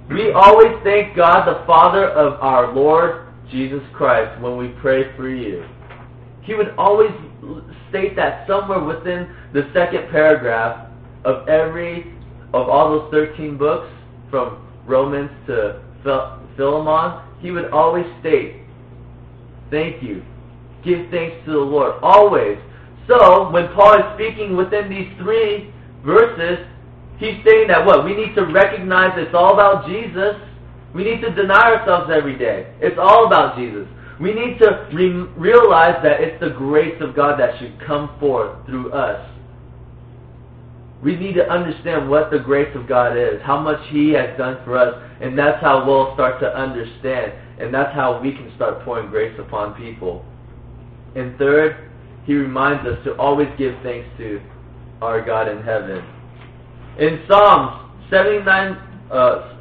We 0.08 0.32
always 0.32 0.72
thank 0.82 1.14
God 1.16 1.46
the 1.46 1.64
Father 1.66 2.08
of 2.08 2.40
our 2.40 2.72
Lord 2.72 3.26
Jesus 3.50 3.82
Christ 3.92 4.40
when 4.40 4.56
we 4.56 4.68
pray 4.80 5.14
for 5.16 5.28
you. 5.28 5.64
He 6.42 6.54
would 6.54 6.74
always 6.78 7.10
state 7.90 8.16
that 8.16 8.46
somewhere 8.46 8.82
within 8.82 9.34
the 9.52 9.70
second 9.74 10.10
paragraph 10.10 10.88
of 11.24 11.48
every 11.48 12.14
of 12.52 12.68
all 12.68 12.90
those 12.90 13.10
13 13.12 13.56
books 13.56 13.88
from 14.30 14.66
Romans 14.86 15.30
to 15.46 15.82
Philemon, 16.56 17.22
he 17.40 17.50
would 17.50 17.70
always 17.70 18.06
state, 18.20 18.62
thank 19.70 20.02
you. 20.02 20.22
Give 20.84 21.10
thanks 21.10 21.36
to 21.46 21.52
the 21.52 21.58
Lord. 21.58 21.94
Always. 22.02 22.58
So, 23.08 23.50
when 23.50 23.68
Paul 23.74 23.98
is 23.98 24.04
speaking 24.14 24.56
within 24.56 24.88
these 24.88 25.10
three 25.18 25.72
verses, 26.04 26.66
he's 27.18 27.42
saying 27.44 27.68
that 27.68 27.84
what? 27.84 28.04
We 28.04 28.14
need 28.14 28.34
to 28.36 28.46
recognize 28.46 29.12
it's 29.16 29.34
all 29.34 29.54
about 29.54 29.86
Jesus. 29.86 30.36
We 30.94 31.04
need 31.04 31.20
to 31.20 31.34
deny 31.34 31.74
ourselves 31.74 32.10
every 32.12 32.38
day. 32.38 32.72
It's 32.80 32.98
all 32.98 33.26
about 33.26 33.56
Jesus. 33.56 33.86
We 34.20 34.34
need 34.34 34.58
to 34.58 34.88
re- 34.92 35.32
realize 35.36 36.02
that 36.02 36.20
it's 36.20 36.38
the 36.40 36.50
grace 36.50 37.00
of 37.00 37.16
God 37.16 37.40
that 37.40 37.58
should 37.58 37.80
come 37.86 38.10
forth 38.20 38.66
through 38.66 38.92
us. 38.92 39.26
We 41.02 41.16
need 41.16 41.34
to 41.34 41.50
understand 41.50 42.10
what 42.10 42.30
the 42.30 42.38
grace 42.38 42.74
of 42.76 42.86
God 42.86 43.16
is, 43.16 43.40
how 43.42 43.58
much 43.58 43.80
He 43.88 44.10
has 44.10 44.36
done 44.36 44.58
for 44.64 44.76
us, 44.76 44.94
and 45.22 45.38
that's 45.38 45.60
how 45.62 45.86
we'll 45.86 46.12
start 46.14 46.40
to 46.40 46.54
understand, 46.54 47.32
and 47.58 47.72
that's 47.72 47.94
how 47.94 48.20
we 48.20 48.32
can 48.32 48.52
start 48.56 48.84
pouring 48.84 49.08
grace 49.08 49.34
upon 49.38 49.74
people. 49.74 50.24
And 51.16 51.36
third, 51.38 51.90
He 52.24 52.34
reminds 52.34 52.86
us 52.86 53.02
to 53.04 53.16
always 53.16 53.48
give 53.58 53.74
thanks 53.82 54.08
to 54.18 54.40
our 55.02 55.24
God 55.24 55.48
in 55.48 55.62
heaven. 55.62 56.04
In 56.98 57.24
Psalms 57.28 57.90
79, 58.10 58.72
uh, 59.10 59.58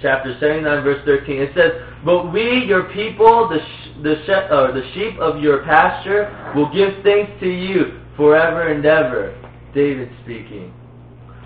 chapter 0.00 0.36
79, 0.40 0.84
verse 0.84 1.04
13, 1.04 1.42
it 1.42 1.50
says, 1.54 1.72
But 2.04 2.32
we, 2.32 2.64
your 2.66 2.84
people, 2.92 3.48
the, 3.48 3.58
sh- 3.58 4.02
the, 4.02 4.14
sh- 4.24 4.50
uh, 4.50 4.72
the 4.72 4.82
sheep 4.94 5.18
of 5.20 5.42
your 5.42 5.64
pasture, 5.64 6.52
will 6.54 6.72
give 6.72 7.02
thanks 7.04 7.32
to 7.40 7.48
you 7.48 8.00
forever 8.16 8.68
and 8.68 8.84
ever. 8.84 9.38
David 9.74 10.08
speaking. 10.22 10.72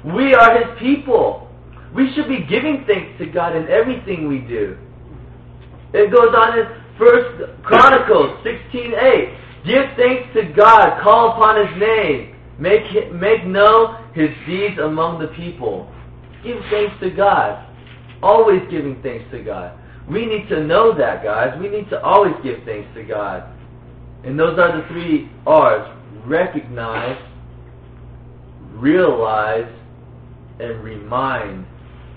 We 0.04 0.34
are 0.34 0.58
his 0.58 0.78
people. 0.78 1.50
We 1.94 2.12
should 2.14 2.28
be 2.28 2.44
giving 2.44 2.84
thanks 2.86 3.18
to 3.18 3.26
God 3.26 3.56
in 3.56 3.68
everything 3.68 4.28
we 4.28 4.40
do. 4.40 4.76
It 5.94 6.12
goes 6.12 6.34
on 6.36 6.58
First 6.98 7.62
Chronicles 7.62 8.38
16:8. 8.42 9.30
Give 9.64 9.84
thanks 9.96 10.32
to 10.34 10.42
God, 10.54 11.00
call 11.02 11.30
upon 11.32 11.66
his 11.66 11.76
name, 11.78 12.34
make 12.58 13.12
make 13.12 13.44
known 13.44 13.96
his 14.14 14.30
deeds 14.46 14.78
among 14.78 15.20
the 15.20 15.28
people. 15.28 15.90
Give 16.42 16.58
thanks 16.70 16.94
to 17.00 17.10
God. 17.10 17.64
Always 18.22 18.62
giving 18.70 19.00
thanks 19.02 19.24
to 19.30 19.42
God. 19.42 19.72
We 20.08 20.26
need 20.26 20.48
to 20.48 20.64
know 20.64 20.92
that, 20.96 21.22
guys. 21.22 21.58
We 21.60 21.68
need 21.68 21.88
to 21.90 22.02
always 22.02 22.34
give 22.42 22.62
thanks 22.64 22.88
to 22.94 23.04
God. 23.04 23.44
And 24.24 24.38
those 24.38 24.58
are 24.58 24.80
the 24.80 24.88
three 24.88 25.30
R's. 25.46 25.86
Recognize, 26.24 27.18
realize, 28.72 29.70
and 30.58 30.82
remind. 30.82 31.66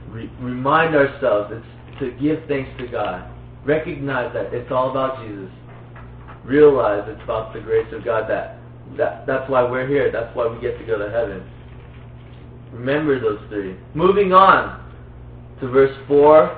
Re- 0.09 0.31
remind 0.39 0.95
ourselves 0.95 1.53
it's 1.53 1.99
to 1.99 2.11
give 2.19 2.39
thanks 2.47 2.69
to 2.79 2.87
God. 2.87 3.29
Recognize 3.65 4.33
that 4.33 4.53
it's 4.53 4.71
all 4.71 4.91
about 4.91 5.25
Jesus. 5.25 5.49
Realize 6.43 7.03
it's 7.07 7.23
about 7.23 7.53
the 7.53 7.59
grace 7.59 7.91
of 7.93 8.03
God 8.03 8.29
that, 8.29 8.57
that 8.97 9.27
that's 9.27 9.49
why 9.49 9.63
we're 9.69 9.87
here. 9.87 10.11
That's 10.11 10.35
why 10.35 10.47
we 10.47 10.59
get 10.59 10.77
to 10.79 10.85
go 10.85 10.97
to 10.97 11.11
heaven. 11.11 11.47
Remember 12.73 13.19
those 13.19 13.39
three. 13.49 13.75
Moving 13.93 14.33
on 14.33 14.81
to 15.59 15.67
verse 15.67 15.95
4 16.07 16.57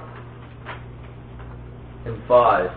and 2.06 2.22
5. 2.28 2.70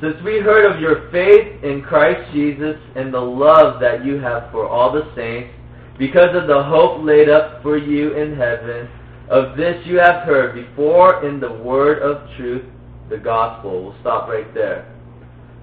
Since 0.00 0.16
we 0.24 0.40
heard 0.40 0.70
of 0.70 0.80
your 0.80 1.10
faith 1.10 1.62
in 1.64 1.82
Christ 1.82 2.32
Jesus 2.32 2.76
and 2.94 3.12
the 3.12 3.20
love 3.20 3.80
that 3.80 4.04
you 4.04 4.18
have 4.18 4.50
for 4.52 4.68
all 4.68 4.92
the 4.92 5.10
saints, 5.16 5.52
because 5.98 6.36
of 6.36 6.46
the 6.46 6.62
hope 6.62 7.02
laid 7.02 7.28
up 7.28 7.62
for 7.62 7.78
you 7.78 8.14
in 8.14 8.36
heaven, 8.36 8.88
of 9.28 9.56
this 9.56 9.84
you 9.86 9.98
have 9.98 10.24
heard 10.24 10.54
before 10.54 11.26
in 11.26 11.40
the 11.40 11.52
word 11.52 12.02
of 12.02 12.28
truth, 12.36 12.64
the 13.08 13.18
gospel. 13.18 13.84
We'll 13.84 14.00
stop 14.00 14.28
right 14.28 14.52
there. 14.54 14.92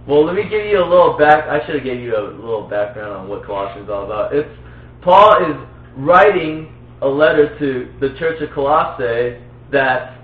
Well, 0.08 0.26
let 0.26 0.36
me 0.36 0.44
give 0.44 0.66
you 0.66 0.80
a 0.80 0.88
little 0.88 1.18
back. 1.18 1.46
I 1.46 1.66
should 1.66 1.76
have 1.76 1.84
gave 1.84 2.02
you 2.02 2.18
a 2.18 2.24
little 2.24 2.68
background 2.68 3.14
on 3.14 3.30
what 3.30 3.46
Colossians 3.46 3.86
is 3.86 3.90
all 3.90 4.04
about. 4.04 4.36
It's 4.36 4.50
Paul 5.02 5.38
is 5.50 5.56
writing 5.96 6.74
a 7.02 7.08
letter 7.08 7.58
to 7.60 7.94
the 8.00 8.18
church 8.20 8.42
of 8.42 8.50
Colossae 8.54 9.42
that 9.72 10.20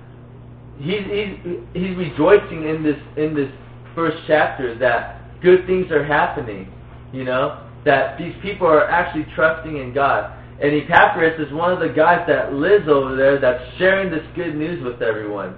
he's 0.80 1.04
he's 1.06 1.60
he's 1.74 1.96
rejoicing 1.96 2.68
in 2.68 2.84
this 2.84 2.98
in 3.16 3.34
this 3.34 3.52
first 3.96 4.18
chapter 4.28 4.78
that 4.80 5.42
good 5.42 5.66
things 5.66 5.92
are 5.92 6.04
happening. 6.04 6.72
You 7.14 7.24
know 7.24 7.66
that 7.86 8.18
these 8.18 8.34
people 8.42 8.68
are 8.68 8.90
actually 8.90 9.26
trusting 9.34 9.78
in 9.78 9.94
God. 9.94 10.36
And 10.62 10.84
Epaphras 10.84 11.40
is 11.40 11.54
one 11.54 11.72
of 11.72 11.80
the 11.80 11.90
guys 11.90 12.26
that 12.28 12.54
lives 12.54 12.88
over 12.90 13.16
there 13.16 13.40
that's 13.40 13.64
sharing 13.78 14.12
this 14.12 14.24
good 14.36 14.56
news 14.56 14.84
with 14.84 15.02
everyone. 15.02 15.56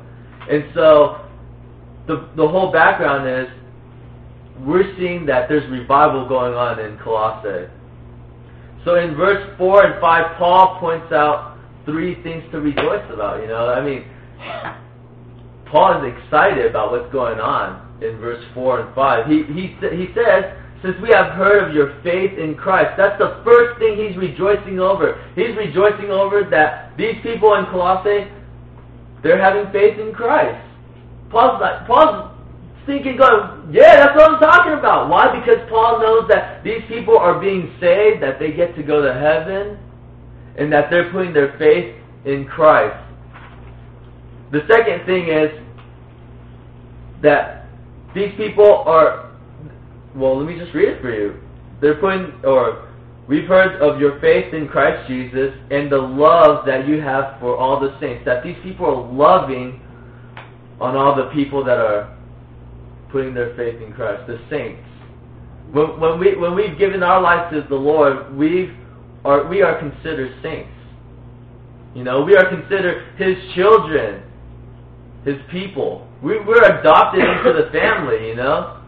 And 0.49 0.65
so 0.75 1.25
the 2.07 2.29
the 2.35 2.47
whole 2.47 2.71
background 2.71 3.27
is 3.27 3.47
we're 4.65 4.95
seeing 4.97 5.25
that 5.25 5.49
there's 5.49 5.69
revival 5.71 6.27
going 6.27 6.53
on 6.53 6.79
in 6.79 6.97
Colossae. 6.99 7.67
So 8.85 8.95
in 8.95 9.15
verse 9.15 9.57
4 9.57 9.85
and 9.85 10.01
5, 10.01 10.37
Paul 10.37 10.79
points 10.79 11.11
out 11.11 11.57
three 11.85 12.21
things 12.23 12.43
to 12.51 12.59
rejoice 12.59 13.05
about. 13.11 13.41
You 13.41 13.47
know, 13.47 13.69
I 13.69 13.83
mean, 13.83 14.05
Paul 15.71 16.03
is 16.03 16.13
excited 16.13 16.65
about 16.65 16.91
what's 16.91 17.11
going 17.11 17.39
on 17.39 17.97
in 18.03 18.17
verse 18.17 18.43
4 18.53 18.81
and 18.81 18.95
5. 18.95 19.27
He, 19.27 19.43
he, 19.53 19.67
he 19.95 20.07
says, 20.13 20.57
since 20.81 20.95
we 21.01 21.09
have 21.13 21.33
heard 21.33 21.69
of 21.69 21.75
your 21.75 22.01
faith 22.01 22.37
in 22.37 22.55
Christ, 22.55 22.97
that's 22.97 23.17
the 23.19 23.41
first 23.45 23.77
thing 23.79 23.97
he's 23.97 24.17
rejoicing 24.17 24.79
over. 24.79 25.23
He's 25.35 25.55
rejoicing 25.55 26.09
over 26.09 26.43
that 26.49 26.97
these 26.97 27.15
people 27.21 27.53
in 27.55 27.65
Colossae, 27.65 28.27
they're 29.21 29.41
having 29.41 29.71
faith 29.71 29.99
in 29.99 30.11
Christ. 30.13 30.59
Paul's 31.29 31.61
like, 31.61 31.85
Paul's 31.85 32.31
thinking, 32.85 33.15
going, 33.15 33.71
yeah, 33.71 33.97
that's 33.97 34.15
what 34.15 34.31
I'm 34.31 34.39
talking 34.39 34.73
about. 34.73 35.09
Why? 35.09 35.39
Because 35.39 35.61
Paul 35.69 35.99
knows 36.01 36.27
that 36.29 36.63
these 36.63 36.81
people 36.87 37.17
are 37.17 37.39
being 37.39 37.73
saved, 37.79 38.23
that 38.23 38.39
they 38.39 38.51
get 38.51 38.75
to 38.75 38.83
go 38.83 39.01
to 39.01 39.13
heaven, 39.13 39.77
and 40.57 40.73
that 40.73 40.89
they're 40.89 41.11
putting 41.11 41.33
their 41.33 41.57
faith 41.57 41.95
in 42.25 42.45
Christ. 42.45 42.97
The 44.51 44.61
second 44.67 45.05
thing 45.05 45.29
is 45.29 45.51
that 47.21 47.65
these 48.13 48.33
people 48.35 48.83
are, 48.85 49.30
well, 50.15 50.37
let 50.37 50.47
me 50.47 50.59
just 50.59 50.73
read 50.73 50.89
it 50.89 51.01
for 51.01 51.13
you. 51.13 51.39
They're 51.81 51.95
putting, 51.95 52.33
or 52.45 52.87
we've 53.27 53.47
heard 53.47 53.81
of 53.81 53.99
your 53.99 54.19
faith 54.19 54.53
in 54.53 54.67
Christ 54.67 55.07
Jesus 55.07 55.53
and 55.71 55.91
the 55.91 55.97
love 55.97 56.65
that 56.65 56.87
you 56.87 57.01
have 57.01 57.39
for 57.39 57.57
all 57.57 57.79
the 57.79 57.97
saints. 57.99 58.23
That 58.25 58.43
these 58.43 58.57
people 58.63 58.85
are 58.85 59.11
loving 59.11 59.81
on 60.79 60.95
all 60.95 61.15
the 61.15 61.29
people 61.33 61.63
that 61.63 61.77
are 61.77 62.17
putting 63.11 63.33
their 63.33 63.55
faith 63.55 63.81
in 63.81 63.93
Christ, 63.93 64.27
the 64.27 64.39
saints. 64.49 64.81
When, 65.71 65.99
when 65.99 66.19
we 66.19 66.35
when 66.35 66.55
we've 66.55 66.77
given 66.77 67.03
our 67.03 67.21
life 67.21 67.51
to 67.51 67.61
the 67.67 67.75
Lord, 67.75 68.35
we've 68.35 68.75
are 69.23 69.47
we 69.47 69.61
are 69.61 69.79
considered 69.79 70.37
saints. 70.43 70.71
You 71.95 72.03
know, 72.03 72.23
we 72.23 72.35
are 72.35 72.49
considered 72.49 73.15
His 73.17 73.37
children, 73.53 74.23
His 75.25 75.37
people. 75.51 76.07
We, 76.23 76.39
we're 76.39 76.63
adopted 76.63 77.21
into 77.21 77.53
the 77.53 77.69
family. 77.71 78.29
You 78.29 78.35
know, 78.35 78.80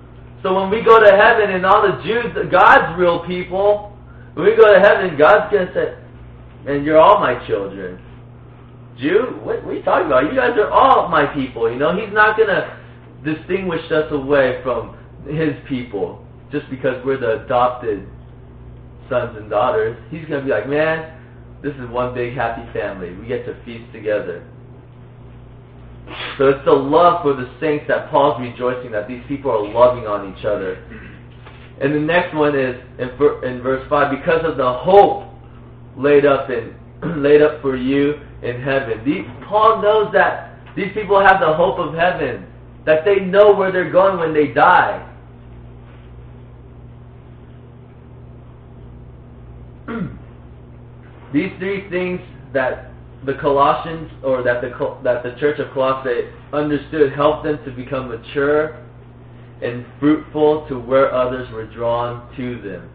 so 0.43 0.53
when 0.53 0.69
we 0.69 0.83
go 0.83 1.00
to 1.00 1.12
heaven 1.12 1.51
and 1.51 1.65
all 1.65 1.81
the 1.81 2.03
Jews, 2.03 2.35
God's 2.51 3.00
real 3.00 3.25
people, 3.25 3.97
when 4.33 4.45
we 4.45 4.55
go 4.55 4.67
to 4.67 4.79
heaven, 4.79 5.17
God's 5.17 5.51
gonna 5.51 5.73
say, 5.73 5.95
"And 6.67 6.85
you're 6.85 7.00
all 7.00 7.19
my 7.19 7.35
children." 7.47 8.00
Jew, 9.00 9.39
what, 9.41 9.63
what 9.63 9.71
are 9.71 9.77
you 9.77 9.83
talking 9.83 10.05
about? 10.05 10.29
You 10.31 10.35
guys 10.35 10.57
are 10.57 10.69
all 10.69 11.07
my 11.07 11.25
people. 11.33 11.71
You 11.71 11.79
know, 11.79 11.95
He's 11.95 12.13
not 12.13 12.38
gonna 12.38 12.77
distinguish 13.23 13.89
us 13.91 14.12
away 14.12 14.62
from 14.62 14.95
His 15.25 15.55
people 15.67 16.23
just 16.53 16.69
because 16.69 17.03
we're 17.03 17.17
the 17.17 17.43
adopted 17.43 18.07
sons 19.09 19.35
and 19.38 19.50
daughters. 19.50 19.97
He's 20.12 20.25
going 20.25 20.41
to 20.41 20.45
be 20.45 20.51
like, 20.51 20.69
man, 20.69 21.19
this 21.62 21.73
is 21.73 21.89
one 21.89 22.13
big 22.13 22.35
happy 22.35 22.71
family. 22.71 23.13
We 23.15 23.27
get 23.27 23.45
to 23.45 23.55
feast 23.65 23.91
together. 23.91 24.47
So 26.38 26.50
it's 26.50 26.65
the 26.65 26.74
love 26.74 27.22
for 27.22 27.33
the 27.33 27.51
saints 27.60 27.86
that 27.88 28.10
Paul's 28.10 28.41
rejoicing 28.41 28.91
that 28.91 29.07
these 29.07 29.24
people 29.27 29.51
are 29.51 29.67
loving 29.67 30.07
on 30.07 30.36
each 30.36 30.45
other. 30.45 30.75
And 31.81 31.93
the 31.93 32.00
next 32.00 32.36
one 32.36 32.57
is 32.57 32.75
in, 33.00 33.10
in 33.43 33.62
verse 33.62 33.88
5 33.89 34.12
because 34.19 34.43
of 34.43 34.57
the 34.57 34.74
hope 34.74 35.29
laid 35.98 36.25
up 36.25 36.50
in 36.50 36.75
laid 37.22 37.41
up 37.41 37.62
for 37.62 37.75
you 37.75 38.19
in 38.41 38.62
heaven. 38.62 39.03
These, 39.05 39.25
Paul 39.48 39.81
knows 39.81 40.12
that 40.13 40.57
these 40.75 40.91
people 40.93 41.19
have 41.19 41.39
the 41.39 41.53
hope 41.53 41.77
of 41.79 41.93
heaven, 41.93 42.45
that 42.86 43.05
they 43.05 43.19
know 43.19 43.53
where 43.53 43.72
they're 43.72 43.91
going 43.91 44.17
when 44.19 44.33
they 44.33 44.48
die. 44.48 45.10
these 51.33 51.51
three 51.60 51.89
things 51.89 52.22
that 52.53 52.92
the 53.25 53.36
Colossians 53.36 54.12
or 54.24 54.44
that 54.44 54.62
the 54.62 54.70
that 55.03 55.24
the 55.24 55.36
church 55.39 55.60
of 55.60 55.72
Colossae 55.74 56.30
understood 56.51 57.13
helped 57.13 57.46
them 57.46 57.63
to 57.65 57.72
become 57.72 58.10
mature 58.10 58.84
and 59.62 59.86
fruitful 60.00 60.68
to 60.68 60.80
where 60.80 61.13
others 61.13 61.50
were 61.51 61.65
drawn 61.65 62.36
to 62.36 62.62
them. 62.62 62.89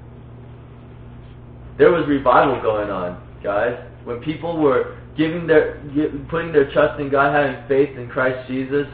There 1.78 1.90
was 1.90 2.06
revival 2.06 2.60
going 2.60 2.90
on, 2.90 3.22
guys. 3.42 3.78
When 4.04 4.20
people 4.20 4.58
were 4.58 4.98
giving 5.16 5.46
their 5.46 5.80
putting 6.28 6.52
their 6.52 6.70
trust 6.72 7.00
in 7.00 7.10
God, 7.10 7.34
having 7.34 7.66
faith 7.68 7.96
in 7.96 8.08
Christ 8.08 8.48
Jesus, 8.48 8.86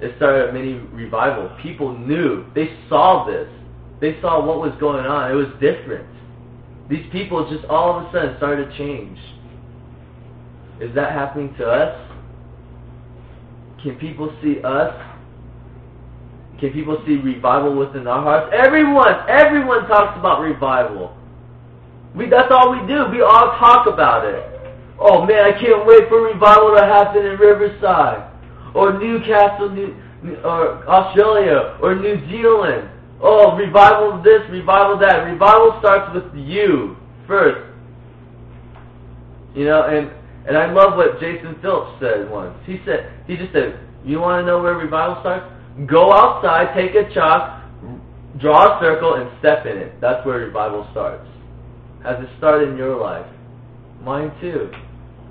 it 0.00 0.14
started 0.16 0.50
a 0.50 0.52
mini 0.52 0.74
revival. 0.92 1.56
People 1.62 1.96
knew. 1.96 2.44
They 2.54 2.76
saw 2.88 3.26
this. 3.26 3.48
They 4.00 4.20
saw 4.20 4.44
what 4.44 4.58
was 4.58 4.72
going 4.80 5.04
on. 5.04 5.30
It 5.30 5.34
was 5.34 5.48
different. 5.60 6.08
These 6.88 7.06
people 7.12 7.48
just 7.50 7.64
all 7.66 7.98
of 7.98 8.06
a 8.06 8.12
sudden 8.12 8.36
started 8.38 8.70
to 8.70 8.78
change. 8.78 9.18
Is 10.80 10.94
that 10.94 11.12
happening 11.12 11.54
to 11.58 11.66
us? 11.66 12.10
Can 13.82 13.96
people 13.96 14.34
see 14.42 14.60
us? 14.64 14.94
Can 16.58 16.72
people 16.72 17.02
see 17.06 17.16
revival 17.16 17.76
within 17.76 18.06
our 18.06 18.22
hearts? 18.22 18.54
Everyone, 18.56 19.14
everyone 19.28 19.86
talks 19.88 20.18
about 20.18 20.40
revival. 20.40 21.16
We, 22.14 22.28
that's 22.28 22.50
all 22.50 22.72
we 22.72 22.86
do. 22.86 23.06
We 23.10 23.22
all 23.22 23.56
talk 23.58 23.86
about 23.86 24.26
it. 24.26 24.44
Oh 24.98 25.24
man, 25.24 25.44
I 25.44 25.52
can't 25.58 25.86
wait 25.86 26.08
for 26.08 26.20
revival 26.20 26.74
to 26.76 26.84
happen 26.84 27.24
in 27.24 27.38
Riverside, 27.38 28.30
or 28.74 28.98
Newcastle, 28.98 29.70
New, 29.70 29.96
or 30.44 30.86
Australia, 30.86 31.78
or 31.80 31.94
New 31.94 32.20
Zealand. 32.28 32.90
Oh, 33.22 33.56
revival 33.56 34.22
this, 34.22 34.42
revival 34.50 34.98
that. 34.98 35.24
Revival 35.24 35.76
starts 35.78 36.14
with 36.14 36.34
you 36.34 36.96
first. 37.26 37.66
You 39.54 39.64
know, 39.64 39.86
and 39.86 40.10
and 40.46 40.56
I 40.56 40.72
love 40.72 40.96
what 40.96 41.20
Jason 41.20 41.56
Phillips 41.60 42.00
said 42.00 42.30
once. 42.30 42.56
He 42.66 42.80
said 42.84 43.12
he 43.26 43.36
just 43.36 43.52
said, 43.52 43.78
"You 44.04 44.20
want 44.20 44.42
to 44.42 44.46
know 44.46 44.62
where 44.62 44.74
revival 44.74 45.20
starts? 45.20 45.46
Go 45.86 46.12
outside, 46.12 46.74
take 46.74 46.94
a 46.94 47.12
chalk, 47.12 47.62
draw 48.38 48.76
a 48.76 48.80
circle, 48.80 49.14
and 49.14 49.30
step 49.38 49.66
in 49.66 49.76
it. 49.76 50.00
That's 50.00 50.24
where 50.24 50.38
revival 50.38 50.86
starts." 50.92 51.26
Has 52.02 52.18
it 52.22 52.30
started 52.38 52.70
in 52.70 52.76
your 52.76 52.96
life? 52.96 53.26
Mine 54.02 54.32
too. 54.40 54.70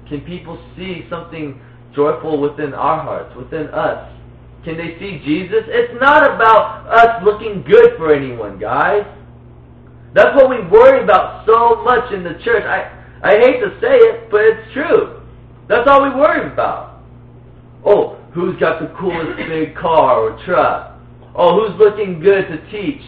Can 0.08 0.22
people 0.22 0.58
see 0.78 1.06
something 1.10 1.60
joyful 1.96 2.40
within 2.40 2.74
our 2.74 3.02
hearts, 3.02 3.36
within 3.36 3.68
us? 3.70 4.12
Can 4.64 4.78
they 4.78 4.98
see 5.00 5.22
Jesus? 5.26 5.64
It's 5.68 6.00
not 6.00 6.24
about 6.24 6.86
us 6.88 7.24
looking 7.24 7.64
good 7.64 7.98
for 7.98 8.14
anyone, 8.14 8.60
guys. 8.60 9.06
That's 10.14 10.36
what 10.36 10.50
we 10.50 10.62
worry 10.68 11.04
about 11.04 11.46
so 11.46 11.84
much 11.84 12.12
in 12.14 12.24
the 12.24 12.34
church. 12.44 12.64
I, 12.66 12.99
I 13.24 13.32
hate 13.32 13.60
to 13.60 13.78
say 13.82 13.96
it, 13.96 14.32
but 14.32 14.42
it's 14.42 14.74
true. 14.74 15.22
That's 15.68 15.88
all 15.88 16.04
we 16.04 16.10
worry 16.10 16.52
about. 16.52 17.02
Oh, 17.86 18.18
who's 18.34 18.58
got 18.60 18.82
the 18.82 18.94
coolest 19.00 19.38
big 19.50 19.76
car 19.76 20.20
or 20.20 20.46
truck? 20.46 20.98
Oh, 21.36 21.60
who's 21.60 21.78
looking 21.80 22.20
good 22.20 22.48
to 22.48 22.72
teach? 22.72 23.02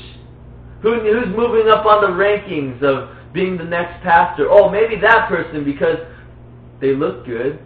Who, 0.81 0.99
who's 0.99 1.35
moving 1.35 1.69
up 1.69 1.85
on 1.85 2.01
the 2.01 2.07
rankings 2.07 2.81
of 2.83 3.15
being 3.33 3.57
the 3.57 3.63
next 3.63 4.03
pastor. 4.03 4.47
Oh, 4.49 4.69
maybe 4.69 4.99
that 5.01 5.29
person 5.29 5.63
because 5.63 5.97
they 6.79 6.93
look 6.93 7.25
good. 7.25 7.59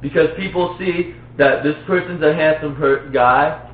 Because 0.00 0.28
people 0.36 0.76
see 0.78 1.14
that 1.38 1.62
this 1.64 1.74
person's 1.86 2.22
a 2.22 2.34
handsome 2.34 2.76
per- 2.76 3.08
guy. 3.10 3.70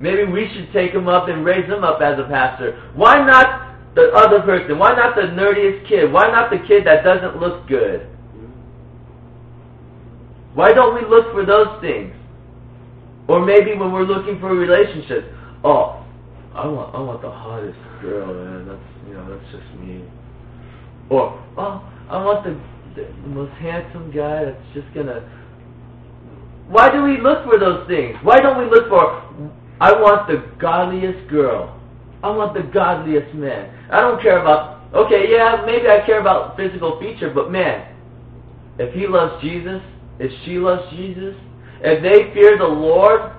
Maybe 0.00 0.24
we 0.24 0.50
should 0.54 0.72
take 0.72 0.92
him 0.92 1.08
up 1.08 1.28
and 1.28 1.44
raise 1.44 1.66
him 1.66 1.84
up 1.84 2.00
as 2.00 2.18
a 2.18 2.24
pastor. 2.24 2.90
Why 2.94 3.24
not 3.24 3.69
the 3.94 4.12
other 4.14 4.40
person? 4.40 4.78
Why 4.78 4.94
not 4.94 5.16
the 5.16 5.22
nerdiest 5.22 5.88
kid? 5.88 6.12
Why 6.12 6.28
not 6.28 6.50
the 6.50 6.58
kid 6.66 6.86
that 6.86 7.04
doesn't 7.04 7.40
look 7.40 7.66
good? 7.68 8.06
Why 10.54 10.72
don't 10.72 10.94
we 10.94 11.08
look 11.08 11.32
for 11.32 11.46
those 11.46 11.80
things? 11.80 12.12
Or 13.28 13.44
maybe 13.44 13.74
when 13.78 13.92
we're 13.92 14.04
looking 14.04 14.40
for 14.40 14.54
relationships, 14.54 15.26
oh, 15.64 16.04
I 16.54 16.66
want 16.66 16.94
I 16.94 17.00
want 17.00 17.22
the 17.22 17.30
hottest 17.30 17.78
girl, 18.02 18.34
man. 18.34 18.66
That's 18.66 19.06
you 19.06 19.14
know, 19.14 19.26
that's 19.30 19.52
just 19.52 19.80
me. 19.80 20.04
Or, 21.10 21.38
oh, 21.58 21.82
I 22.08 22.24
want 22.24 22.44
the, 22.44 22.54
the 22.94 23.10
most 23.28 23.52
handsome 23.58 24.10
guy 24.10 24.44
that's 24.44 24.62
just 24.74 24.92
gonna. 24.94 25.22
Why 26.68 26.90
do 26.90 27.02
we 27.02 27.20
look 27.20 27.44
for 27.44 27.58
those 27.58 27.86
things? 27.88 28.16
Why 28.22 28.38
don't 28.38 28.58
we 28.58 28.70
look 28.70 28.88
for, 28.88 29.22
I 29.80 29.92
want 29.92 30.28
the 30.28 30.44
godliest 30.60 31.28
girl. 31.28 31.79
I 32.22 32.30
want 32.30 32.54
the 32.54 32.62
godliest 32.62 33.34
man. 33.34 33.88
I 33.90 34.00
don't 34.00 34.20
care 34.20 34.38
about, 34.40 34.82
okay, 34.94 35.30
yeah, 35.30 35.62
maybe 35.64 35.88
I 35.88 36.04
care 36.04 36.20
about 36.20 36.56
physical 36.56 37.00
feature, 37.00 37.32
but 37.34 37.50
man, 37.50 37.96
if 38.78 38.94
he 38.94 39.06
loves 39.06 39.42
Jesus, 39.42 39.80
if 40.18 40.30
she 40.44 40.58
loves 40.58 40.82
Jesus, 40.90 41.34
if 41.82 42.02
they 42.02 42.32
fear 42.34 42.58
the 42.58 42.64
Lord, 42.64 43.32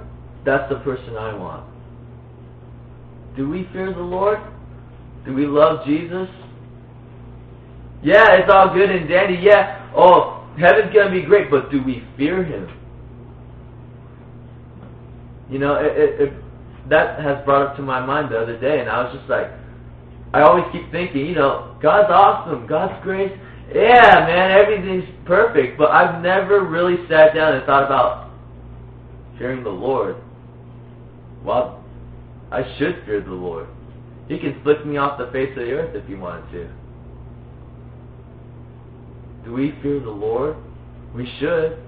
that's 0.45 0.67
the 0.69 0.79
person 0.79 1.15
I 1.15 1.33
want. 1.35 1.65
Do 3.35 3.47
we 3.49 3.67
fear 3.71 3.93
the 3.93 4.01
Lord? 4.01 4.39
Do 5.25 5.33
we 5.33 5.45
love 5.45 5.85
Jesus? 5.85 6.27
Yeah, 8.03 8.25
it's 8.33 8.51
all 8.51 8.73
good 8.73 8.89
and 8.89 9.07
dandy. 9.07 9.39
Yeah, 9.41 9.91
oh, 9.95 10.47
heaven's 10.59 10.91
going 10.93 11.13
to 11.13 11.21
be 11.21 11.21
great, 11.21 11.51
but 11.51 11.69
do 11.69 11.83
we 11.83 12.03
fear 12.17 12.43
Him? 12.43 12.67
You 15.49 15.59
know, 15.59 15.75
it, 15.75 16.33
that 16.89 17.19
has 17.19 17.43
brought 17.45 17.67
up 17.67 17.75
to 17.77 17.81
my 17.81 18.03
mind 18.05 18.31
the 18.31 18.39
other 18.39 18.59
day, 18.59 18.79
and 18.79 18.89
I 18.89 19.03
was 19.03 19.15
just 19.15 19.29
like, 19.29 19.47
I 20.33 20.41
always 20.41 20.65
keep 20.71 20.91
thinking, 20.91 21.25
you 21.25 21.35
know, 21.35 21.77
God's 21.81 22.09
awesome, 22.11 22.67
God's 22.67 23.01
grace. 23.03 23.31
Yeah, 23.73 24.25
man, 24.27 24.51
everything's 24.51 25.07
perfect, 25.25 25.77
but 25.77 25.91
I've 25.91 26.21
never 26.21 26.65
really 26.65 26.97
sat 27.07 27.33
down 27.33 27.55
and 27.55 27.65
thought 27.65 27.83
about 27.83 28.31
fearing 29.37 29.63
the 29.63 29.69
Lord. 29.69 30.17
Well, 31.43 31.83
I 32.51 32.63
should 32.77 33.03
fear 33.05 33.21
the 33.21 33.31
Lord. 33.31 33.67
He 34.27 34.39
can 34.39 34.61
flick 34.63 34.85
me 34.85 34.97
off 34.97 35.17
the 35.17 35.31
face 35.31 35.49
of 35.51 35.63
the 35.63 35.71
earth 35.71 35.95
if 35.95 36.07
he 36.07 36.15
wanted 36.15 36.51
to. 36.51 36.69
Do 39.45 39.53
we 39.53 39.73
fear 39.81 39.99
the 39.99 40.09
Lord? 40.09 40.55
We 41.15 41.29
should. 41.39 41.81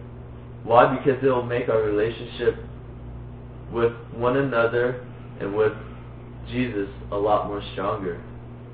Why? 0.63 0.97
Because 0.97 1.23
it 1.23 1.27
will 1.27 1.43
make 1.43 1.69
our 1.69 1.81
relationship 1.81 2.55
with 3.73 3.93
one 4.13 4.37
another 4.37 5.05
and 5.39 5.55
with 5.55 5.73
Jesus 6.49 6.87
a 7.11 7.17
lot 7.17 7.47
more 7.47 7.61
stronger. 7.73 8.23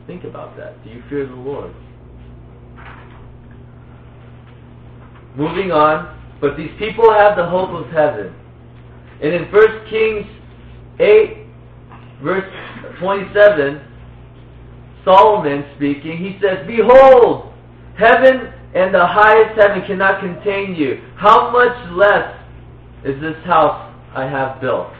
Think 0.05 0.23
about 0.23 0.57
that. 0.57 0.83
Do 0.83 0.89
you 0.89 1.03
fear 1.09 1.25
the 1.25 1.35
Lord? 1.35 1.73
Moving 5.35 5.71
on, 5.71 6.19
but 6.41 6.57
these 6.57 6.71
people 6.79 7.11
have 7.13 7.37
the 7.37 7.45
hope 7.45 7.69
of 7.69 7.91
heaven. 7.91 8.33
And 9.21 9.33
in 9.33 9.51
1 9.51 9.89
Kings 9.89 10.25
8, 10.99 11.45
verse 12.23 12.51
27, 12.99 13.81
Solomon 15.05 15.65
speaking, 15.77 16.17
he 16.17 16.37
says, 16.41 16.65
Behold, 16.67 17.53
heaven 17.97 18.53
and 18.73 18.93
the 18.93 19.05
highest 19.05 19.59
heaven 19.59 19.83
cannot 19.85 20.19
contain 20.19 20.75
you. 20.75 21.01
How 21.15 21.51
much 21.51 21.91
less 21.91 22.35
is 23.05 23.19
this 23.21 23.37
house 23.45 23.88
I 24.15 24.27
have 24.27 24.61
built? 24.61 24.91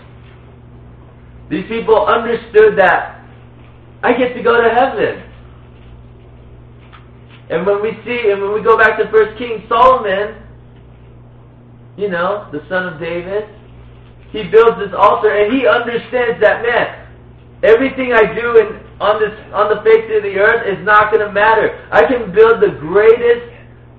These 1.50 1.68
people 1.68 2.06
understood 2.06 2.78
that 2.78 3.26
I 4.04 4.14
get 4.14 4.34
to 4.36 4.44
go 4.44 4.62
to 4.62 4.70
heaven. 4.70 5.24
And 7.50 7.66
when 7.66 7.82
we 7.82 7.92
see, 8.06 8.30
and 8.32 8.42
when 8.42 8.54
we 8.54 8.62
go 8.62 8.78
back 8.78 9.00
to 9.00 9.10
First 9.10 9.38
King 9.38 9.66
Solomon, 9.68 10.44
you 11.98 12.10
know, 12.10 12.48
the 12.52 12.62
son 12.70 12.94
of 12.94 13.00
David, 13.00 13.50
he 14.32 14.44
builds 14.44 14.78
this 14.78 14.94
altar 14.96 15.36
and 15.36 15.52
he 15.52 15.66
understands 15.66 16.40
that, 16.42 16.62
man, 16.62 17.10
Everything 17.64 18.14
I 18.14 18.24
do 18.34 18.56
in, 18.56 18.80
on 19.02 19.20
this 19.20 19.36
on 19.52 19.68
the 19.68 19.84
face 19.84 20.08
of 20.16 20.24
the 20.24 20.40
earth 20.40 20.64
is 20.64 20.80
not 20.86 21.12
going 21.12 21.26
to 21.26 21.32
matter. 21.32 21.88
I 21.92 22.08
can 22.08 22.32
build 22.32 22.64
the 22.64 22.80
greatest 22.80 23.52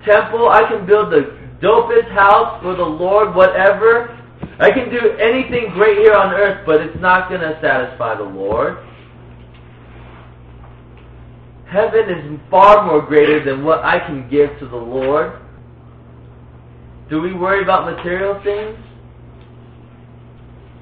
temple. 0.09 0.49
I 0.49 0.65
can 0.65 0.87
build 0.87 1.13
the 1.13 1.37
dopest 1.61 2.09
house 2.09 2.63
for 2.63 2.75
the 2.75 2.85
Lord, 2.85 3.35
whatever. 3.35 4.17
I 4.59 4.71
can 4.71 4.91
do 4.91 5.17
anything 5.19 5.71
great 5.73 5.99
here 5.99 6.15
on 6.15 6.35
earth, 6.35 6.65
but 6.67 6.81
it's 6.81 7.01
not 7.01 7.29
going 7.29 7.41
to 7.41 7.59
satisfy 7.63 8.17
the 8.17 8.25
Lord. 8.25 8.79
Heaven 11.67 12.11
is 12.11 12.41
far 12.51 12.85
more 12.85 13.01
greater 13.01 13.45
than 13.45 13.65
what 13.65 13.85
I 13.85 13.99
can 13.99 14.29
give 14.29 14.59
to 14.59 14.67
the 14.67 14.77
Lord. 14.77 15.41
Do 17.09 17.21
we 17.21 17.33
worry 17.33 17.63
about 17.63 17.97
material 17.97 18.41
things? 18.43 18.77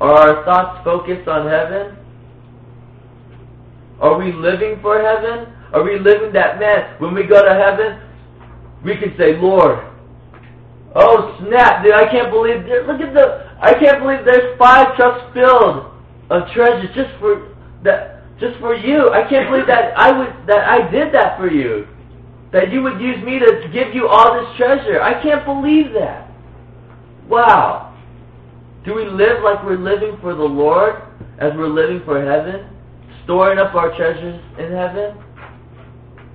Are 0.00 0.12
our 0.12 0.44
thoughts 0.44 0.84
focused 0.84 1.28
on 1.28 1.46
heaven? 1.48 1.96
Are 4.00 4.16
we 4.16 4.32
living 4.32 4.80
for 4.80 5.00
heaven? 5.00 5.52
Are 5.72 5.82
we 5.82 5.98
living 5.98 6.32
that 6.32 6.58
man? 6.58 6.94
When 7.00 7.14
we 7.14 7.24
go 7.24 7.42
to 7.42 7.54
heaven, 7.54 8.00
we 8.84 8.96
can 8.96 9.14
say, 9.18 9.36
Lord, 9.36 9.84
oh 10.94 11.36
snap, 11.40 11.84
dude, 11.84 11.94
I 11.94 12.10
can't 12.10 12.30
believe, 12.30 12.64
look 12.86 13.00
at 13.00 13.12
the, 13.12 13.47
I 13.60 13.74
can't 13.74 14.02
believe 14.02 14.24
there's 14.24 14.56
five 14.58 14.94
trucks 14.96 15.32
filled 15.34 15.92
of 16.30 16.48
treasure 16.54 16.86
just 16.94 17.18
for 17.18 17.56
that, 17.82 18.22
just 18.38 18.58
for 18.60 18.74
you. 18.74 19.10
I 19.10 19.28
can't 19.28 19.50
believe 19.50 19.66
that 19.66 19.98
I 19.98 20.16
would, 20.16 20.46
that 20.46 20.68
I 20.68 20.90
did 20.90 21.12
that 21.14 21.38
for 21.38 21.50
you. 21.50 21.86
That 22.52 22.72
you 22.72 22.82
would 22.82 23.00
use 23.00 23.22
me 23.24 23.38
to 23.38 23.68
give 23.72 23.94
you 23.94 24.08
all 24.08 24.34
this 24.34 24.56
treasure. 24.56 25.02
I 25.02 25.22
can't 25.22 25.44
believe 25.44 25.92
that. 25.94 26.30
Wow. 27.28 27.94
Do 28.84 28.94
we 28.94 29.04
live 29.04 29.42
like 29.42 29.62
we're 29.64 29.76
living 29.76 30.16
for 30.20 30.34
the 30.34 30.42
Lord 30.42 31.02
as 31.38 31.52
we're 31.56 31.68
living 31.68 32.00
for 32.04 32.24
heaven? 32.24 32.70
Storing 33.24 33.58
up 33.58 33.74
our 33.74 33.94
treasures 33.96 34.40
in 34.58 34.72
heaven? 34.72 35.18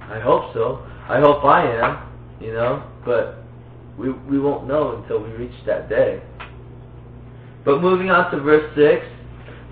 I 0.02 0.20
hope 0.20 0.54
so. 0.54 0.86
I 1.10 1.20
hope 1.20 1.44
I 1.44 1.66
am, 1.66 2.10
you 2.40 2.54
know, 2.54 2.84
but 3.04 3.44
we, 3.98 4.12
we 4.12 4.40
won't 4.40 4.68
know 4.68 4.98
until 4.98 5.24
we 5.24 5.30
reach 5.32 5.56
that 5.66 5.90
day. 5.90 6.22
But 7.66 7.82
moving 7.82 8.10
on 8.10 8.32
to 8.32 8.40
verse 8.42 8.70
6. 8.76 9.06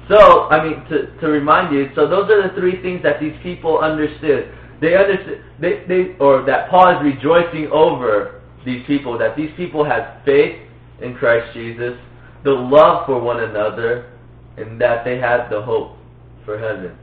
So, 0.10 0.50
I 0.50 0.64
mean, 0.64 0.84
to, 0.90 1.20
to 1.20 1.28
remind 1.28 1.74
you, 1.74 1.90
so 1.96 2.08
those 2.08 2.30
are 2.30 2.48
the 2.48 2.60
three 2.60 2.82
things 2.82 3.02
that 3.04 3.20
these 3.20 3.36
people 3.44 3.80
understood. 3.80 4.54
They 4.82 4.96
understood, 4.96 5.44
they, 5.60 5.84
they, 5.88 6.16
or 6.20 6.44
that 6.46 6.70
Paul 6.70 6.98
is 6.98 7.04
rejoicing 7.04 7.68
over 7.72 8.42
these 8.66 8.86
people, 8.88 9.18
that 9.20 9.38
these 9.38 9.52
people 9.56 9.86
had 9.86 10.22
faith 10.26 10.58
in 11.02 11.16
Christ 11.16 11.54
Jesus, 11.54 11.94
the 12.44 12.52
love 12.52 13.06
for 13.06 13.22
one 13.22 13.42
another, 13.42 14.12
and 14.58 14.80
that 14.82 15.06
they 15.06 15.18
had 15.18 15.50
the 15.50 15.62
hope 15.62 15.98
for 16.46 16.58
heaven. 16.58 16.98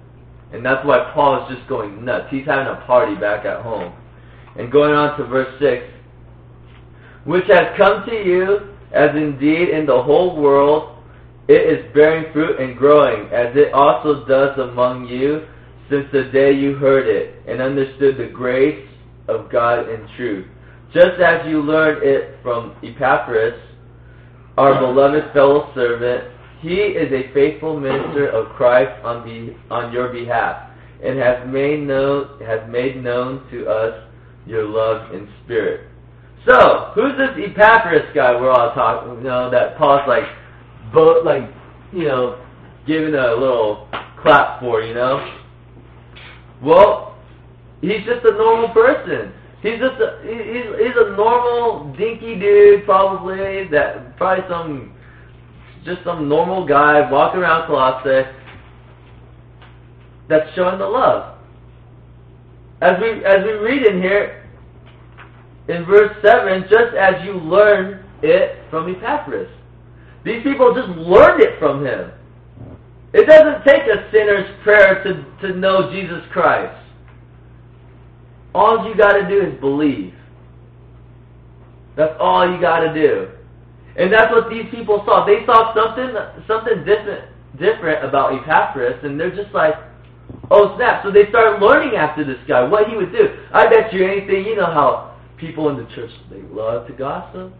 And 0.53 0.65
that's 0.65 0.85
why 0.85 1.11
Paul 1.15 1.47
is 1.47 1.57
just 1.57 1.69
going 1.69 2.05
nuts. 2.05 2.27
He's 2.31 2.47
having 2.47 2.67
a 2.67 2.85
party 2.87 3.15
back 3.15 3.45
at 3.45 3.63
home. 3.63 3.93
And 4.57 4.73
going 4.73 4.93
on 4.93 5.19
to 5.19 5.25
verse 5.27 5.55
6, 5.61 5.85
which 7.25 7.45
has 7.49 7.77
come 7.77 8.05
to 8.07 8.13
you, 8.13 8.75
as 8.93 9.11
indeed 9.15 9.69
in 9.71 9.87
the 9.87 10.03
whole 10.03 10.41
world 10.41 10.99
it 11.49 11.63
is 11.63 11.95
bearing 11.95 12.31
fruit 12.33 12.61
and 12.61 12.77
growing, 12.77 13.27
as 13.33 13.57
it 13.57 13.73
also 13.73 14.27
does 14.27 14.59
among 14.59 15.07
you, 15.07 15.47
since 15.89 16.07
the 16.13 16.25
day 16.25 16.53
you 16.53 16.75
heard 16.75 17.07
it, 17.07 17.43
and 17.49 17.63
understood 17.63 18.19
the 18.19 18.27
grace 18.27 18.87
of 19.29 19.51
God 19.51 19.89
in 19.89 20.07
truth. 20.17 20.47
Just 20.93 21.21
as 21.21 21.47
you 21.47 21.63
learned 21.63 22.03
it 22.03 22.37
from 22.43 22.77
Epaphras, 22.83 23.59
our 24.59 24.79
beloved 24.79 25.33
fellow 25.33 25.71
servant, 25.75 26.33
he 26.61 26.75
is 26.75 27.13
a 27.13 27.33
faithful 27.33 27.79
minister 27.79 28.29
of 28.29 28.55
Christ 28.57 29.03
on, 29.05 29.25
be, 29.25 29.57
on 29.71 29.93
your 29.93 30.13
behalf, 30.13 30.71
and 31.03 31.19
has 31.19 31.47
made 31.47 31.81
known 31.81 32.41
has 32.45 32.69
made 32.69 33.03
known 33.03 33.49
to 33.51 33.69
us 33.69 34.05
your 34.47 34.67
love 34.67 35.15
in 35.15 35.29
spirit. 35.45 35.89
So, 36.47 36.93
who's 36.95 37.13
this 37.19 37.31
Epaphras 37.37 38.15
guy 38.15 38.33
we're 38.41 38.51
all 38.51 38.73
talking? 38.75 39.17
You 39.19 39.25
know 39.25 39.51
that 39.51 39.77
Paul's 39.77 40.07
like, 40.07 40.25
both 40.93 41.25
like, 41.25 41.51
you 41.93 42.05
know, 42.05 42.41
giving 42.87 43.15
a 43.15 43.35
little 43.35 43.89
clap 44.23 44.61
for. 44.61 44.83
You 44.83 44.95
know. 44.95 45.35
Well, 46.63 47.19
he's 47.81 48.05
just 48.07 48.25
a 48.25 48.33
normal 48.33 48.69
person. 48.71 49.33
He's 49.63 49.79
just 49.79 50.01
a 50.01 50.21
he's 50.23 50.65
he's 50.79 50.97
a 50.97 51.17
normal 51.17 51.93
dinky 51.99 52.39
dude 52.39 52.85
probably 52.85 53.67
that 53.69 54.17
probably 54.17 54.45
some 54.49 54.95
just 55.85 56.05
some 56.05 56.29
normal 56.29 56.67
guy 56.67 57.11
walking 57.11 57.41
around 57.41 57.67
Colossae 57.67 58.29
that's 60.29 60.55
showing 60.55 60.79
the 60.79 60.87
love. 60.87 61.39
As 62.81 62.93
we 63.01 63.25
as 63.25 63.45
we 63.45 63.53
read 63.53 63.87
in 63.87 64.01
here 64.01 64.38
in 65.69 65.85
verse 65.85 66.17
seven, 66.23 66.65
just 66.71 66.97
as 66.97 67.25
you 67.25 67.35
learned 67.35 68.05
it 68.23 68.59
from 68.71 68.95
Epaphras. 68.95 69.51
These 70.25 70.43
people 70.43 70.75
just 70.75 70.89
learned 70.89 71.43
it 71.43 71.59
from 71.59 71.85
him. 71.85 72.11
It 73.13 73.27
doesn't 73.27 73.65
take 73.65 73.83
a 73.83 74.11
sinner's 74.13 74.49
prayer 74.63 75.03
to, 75.05 75.25
to 75.47 75.57
know 75.57 75.91
Jesus 75.93 76.23
Christ. 76.33 76.77
All 78.55 78.89
you 78.89 78.97
got 78.97 79.13
to 79.13 79.29
do 79.29 79.41
is 79.41 79.61
believe. 79.61 80.15
That's 81.97 82.15
all 82.21 82.51
you 82.51 82.61
got 82.61 82.81
to 82.81 82.95
do. 82.95 83.29
And 83.97 84.13
that's 84.13 84.31
what 84.31 84.51
these 84.51 84.67
people 84.71 85.03
saw. 85.05 85.27
They 85.27 85.45
saw 85.45 85.75
something 85.75 86.15
something 86.47 86.85
different 86.85 87.29
different 87.59 88.05
about 88.05 88.35
Epaphras, 88.35 89.03
and 89.03 89.19
they're 89.19 89.35
just 89.35 89.53
like, 89.53 89.75
oh 90.51 90.77
snap. 90.77 91.03
So 91.03 91.11
they 91.11 91.29
start 91.31 91.61
learning 91.61 91.97
after 91.97 92.25
this 92.25 92.39
guy, 92.47 92.63
what 92.63 92.89
he 92.89 92.97
would 92.97 93.13
do. 93.13 93.45
I 93.53 93.67
bet 93.69 93.93
you 93.93 94.07
anything, 94.07 94.45
you 94.45 94.55
know 94.55 94.67
how 94.67 95.18
people 95.39 95.69
in 95.71 95.77
the 95.77 95.89
church, 95.95 96.11
they 96.31 96.43
love 96.43 96.87
to 96.87 96.93
gossip. 96.93 97.53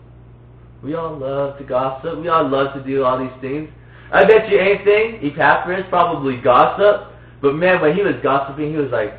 We 0.83 0.95
all 0.95 1.17
love 1.17 1.59
to 1.59 1.65
gossip. 1.65 2.21
We 2.21 2.29
all 2.29 2.49
love 2.49 2.75
to 2.75 2.83
do 2.85 3.05
all 3.05 3.19
these 3.19 3.41
things. 3.41 3.69
I 4.13 4.25
bet 4.25 4.49
you 4.49 4.59
anything, 4.59 5.33
Epaphras 5.33 5.85
probably 5.89 6.37
gossip. 6.39 7.13
But 7.43 7.55
man, 7.55 7.81
when 7.81 7.95
he 7.95 8.03
was 8.03 8.15
gossiping, 8.23 8.71
he 8.71 8.77
was 8.77 8.91
like, 8.91 9.15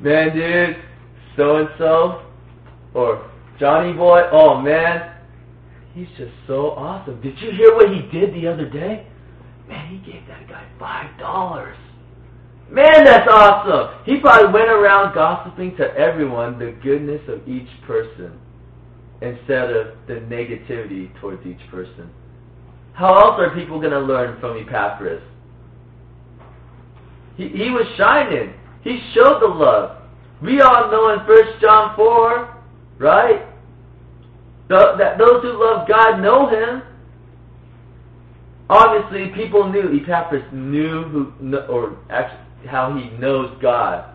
man, 0.00 0.34
dude, 0.34 0.76
so-and-so, 1.36 2.26
or 2.94 3.30
Johnny 3.58 3.92
boy, 3.92 4.22
oh 4.32 4.60
man, 4.60 5.16
he's 5.94 6.08
just 6.16 6.32
so 6.46 6.70
awesome. 6.72 7.20
Did 7.20 7.38
you 7.40 7.52
hear 7.52 7.74
what 7.74 7.88
he 7.90 8.02
did 8.16 8.34
the 8.34 8.48
other 8.48 8.68
day? 8.68 9.06
Man, 9.68 9.88
he 9.88 10.12
gave 10.12 10.26
that 10.26 10.48
guy 10.48 10.66
five 10.78 11.18
dollars. 11.18 11.76
Man, 12.70 13.04
that's 13.04 13.28
awesome. 13.30 14.02
He 14.04 14.20
probably 14.20 14.52
went 14.52 14.70
around 14.70 15.14
gossiping 15.14 15.76
to 15.76 15.84
everyone 15.96 16.58
the 16.58 16.74
goodness 16.82 17.20
of 17.28 17.46
each 17.46 17.68
person 17.86 18.38
instead 19.20 19.70
of 19.70 19.96
the 20.06 20.14
negativity 20.14 21.08
towards 21.20 21.46
each 21.46 21.60
person. 21.70 22.10
How 22.94 23.14
else 23.14 23.40
are 23.40 23.54
people 23.54 23.80
going 23.80 23.92
to 23.92 24.00
learn 24.00 24.40
from 24.40 24.56
Epaphras? 24.56 25.22
He, 27.36 27.48
he 27.48 27.70
was 27.70 27.86
shining. 27.96 28.54
He 28.82 29.00
showed 29.14 29.40
the 29.40 29.48
love. 29.48 30.02
We 30.42 30.60
all 30.60 30.90
know 30.90 31.12
in 31.12 31.20
1 31.20 31.60
John 31.60 31.96
4, 31.96 32.62
right? 32.98 33.46
The, 34.68 34.94
that 34.98 35.18
those 35.18 35.42
who 35.42 35.52
love 35.52 35.88
God 35.88 36.20
know 36.20 36.48
Him. 36.48 36.82
Obviously, 38.70 39.28
people 39.34 39.70
knew 39.70 40.00
Epaphras 40.00 40.44
knew 40.52 41.04
who, 41.04 41.56
or 41.68 41.98
actually 42.10 42.40
how 42.66 42.96
he 42.96 43.10
knows 43.18 43.56
God 43.60 44.10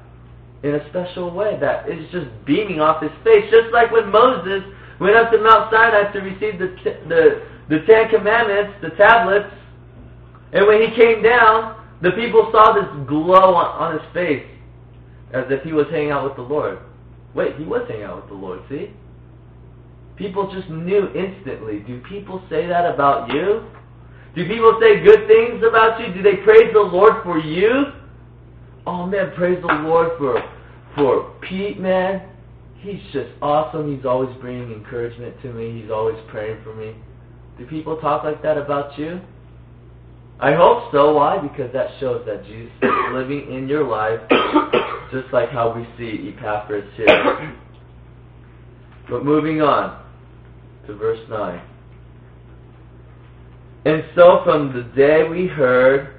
in 0.64 0.76
a 0.76 0.90
special 0.90 1.32
way 1.32 1.58
that 1.62 1.90
is 1.90 2.10
just 2.12 2.28
beaming 2.46 2.80
off 2.80 3.02
his 3.02 3.12
face, 3.24 3.50
just 3.50 3.72
like 3.72 3.92
when 3.92 4.12
Moses 4.12 4.64
went 5.00 5.16
up 5.16 5.32
to 5.32 5.38
Mount 5.38 5.72
Sinai 5.72 6.12
to 6.12 6.20
receive 6.20 6.60
the 6.60 6.76
the 7.08 7.44
the 7.70 7.86
Ten 7.86 8.10
Commandments, 8.10 8.74
the 8.82 8.90
tablets, 8.98 9.54
and 10.52 10.68
when 10.68 10.82
he 10.82 10.96
came 10.96 11.22
down, 11.22 11.76
the 12.02 12.12
people 12.12 12.50
saw 12.52 12.74
this 12.74 13.08
glow 13.08 13.54
on, 13.54 13.94
on 13.94 14.00
his 14.00 14.14
face, 14.14 14.46
as 15.34 15.46
if 15.50 15.64
he 15.64 15.74
was 15.74 15.86
hanging 15.92 16.12
out 16.12 16.24
with 16.24 16.36
the 16.36 16.42
Lord. 16.42 16.80
Wait, 17.36 17.56
he 17.58 17.64
was 17.64 17.88
hanging 17.88 18.04
out 18.04 18.18
with 18.18 18.28
the 18.30 18.36
Lord, 18.36 18.62
see? 18.70 18.92
People 20.16 20.52
just 20.52 20.70
knew 20.70 21.08
instantly. 21.14 21.80
Do 21.80 22.02
people 22.10 22.44
say 22.50 22.68
that 22.68 22.92
about 22.92 23.32
you? 23.32 23.64
Do 24.36 24.48
people 24.48 24.78
say 24.82 25.04
good 25.04 25.28
things 25.28 25.64
about 25.64 26.00
you? 26.00 26.14
Do 26.14 26.22
they 26.22 26.38
praise 26.38 26.74
the 26.74 26.80
Lord 26.80 27.24
for 27.24 27.38
you? 27.38 27.86
Oh 28.92 29.06
man, 29.06 29.32
praise 29.36 29.62
the 29.62 29.68
Lord 29.68 30.18
for 30.18 30.42
for 30.96 31.36
Pete, 31.48 31.80
man. 31.80 32.28
He's 32.80 33.00
just 33.14 33.30
awesome. 33.40 33.96
He's 33.96 34.04
always 34.04 34.36
bringing 34.42 34.72
encouragement 34.72 35.40
to 35.44 35.54
me. 35.54 35.80
He's 35.80 35.92
always 35.92 36.18
praying 36.32 36.64
for 36.64 36.74
me. 36.74 36.96
Do 37.60 37.68
people 37.68 37.98
talk 37.98 38.24
like 38.24 38.42
that 38.42 38.58
about 38.58 38.98
you? 38.98 39.22
I 40.40 40.54
hope 40.54 40.92
so. 40.92 41.14
Why? 41.14 41.38
Because 41.38 41.72
that 41.72 41.92
shows 42.00 42.26
that 42.26 42.44
Jesus 42.46 42.72
is 42.82 42.90
living 43.14 43.54
in 43.54 43.68
your 43.68 43.88
life, 43.88 44.22
just 45.12 45.32
like 45.32 45.50
how 45.50 45.72
we 45.72 45.88
see 45.96 46.34
Epaphras 46.36 46.92
here. 46.98 47.56
But 49.08 49.24
moving 49.24 49.62
on 49.62 50.04
to 50.88 50.96
verse 50.96 51.20
9. 51.30 51.62
And 53.86 54.04
so 54.16 54.42
from 54.44 54.74
the 54.74 54.82
day 54.96 55.30
we 55.30 55.46
heard, 55.46 56.19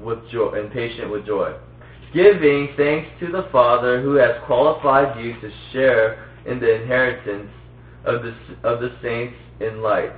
with 0.00 0.18
joy 0.30 0.52
and 0.60 0.72
patient 0.72 1.10
with 1.10 1.26
joy, 1.26 1.54
giving 2.12 2.68
thanks 2.76 3.08
to 3.20 3.30
the 3.30 3.48
Father 3.52 4.00
who 4.00 4.14
has 4.14 4.36
qualified 4.46 5.22
you 5.22 5.32
to 5.40 5.50
share 5.72 6.28
in 6.46 6.60
the 6.60 6.80
inheritance 6.82 7.50
of 8.04 8.22
the 8.22 8.34
of 8.64 8.80
the 8.80 8.96
saints 9.02 9.36
in 9.60 9.82
light. 9.82 10.12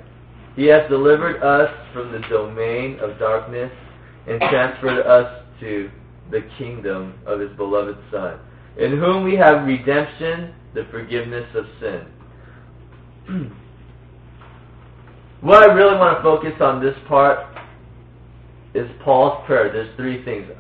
He 0.57 0.67
has 0.67 0.89
delivered 0.89 1.43
us 1.43 1.71
from 1.93 2.13
the 2.13 2.21
domain 2.29 2.99
of 3.01 3.19
darkness 3.19 3.73
and 4.27 4.41
transferred 4.41 5.07
us 5.07 5.45
to 5.61 5.91
the 6.31 6.49
kingdom 6.59 7.15
of 7.27 7.41
his 7.41 7.51
beloved 7.57 7.97
Son, 8.11 8.39
in 8.79 8.99
whom 8.99 9.25
we 9.25 9.35
have 9.37 9.67
redemption 9.67 10.55
the 10.75 10.87
forgiveness 10.91 11.47
of 11.55 11.65
sin. 11.81 12.07
what 15.41 15.63
I 15.69 15.73
really 15.73 15.97
want 15.97 16.19
to 16.19 16.23
focus 16.23 16.61
on 16.61 16.83
this 16.83 16.97
part 17.09 17.50
is 18.75 18.89
Paul's 19.05 19.45
prayer. 19.47 19.73
There's 19.73 19.95
three 19.97 20.25
things. 20.25 20.51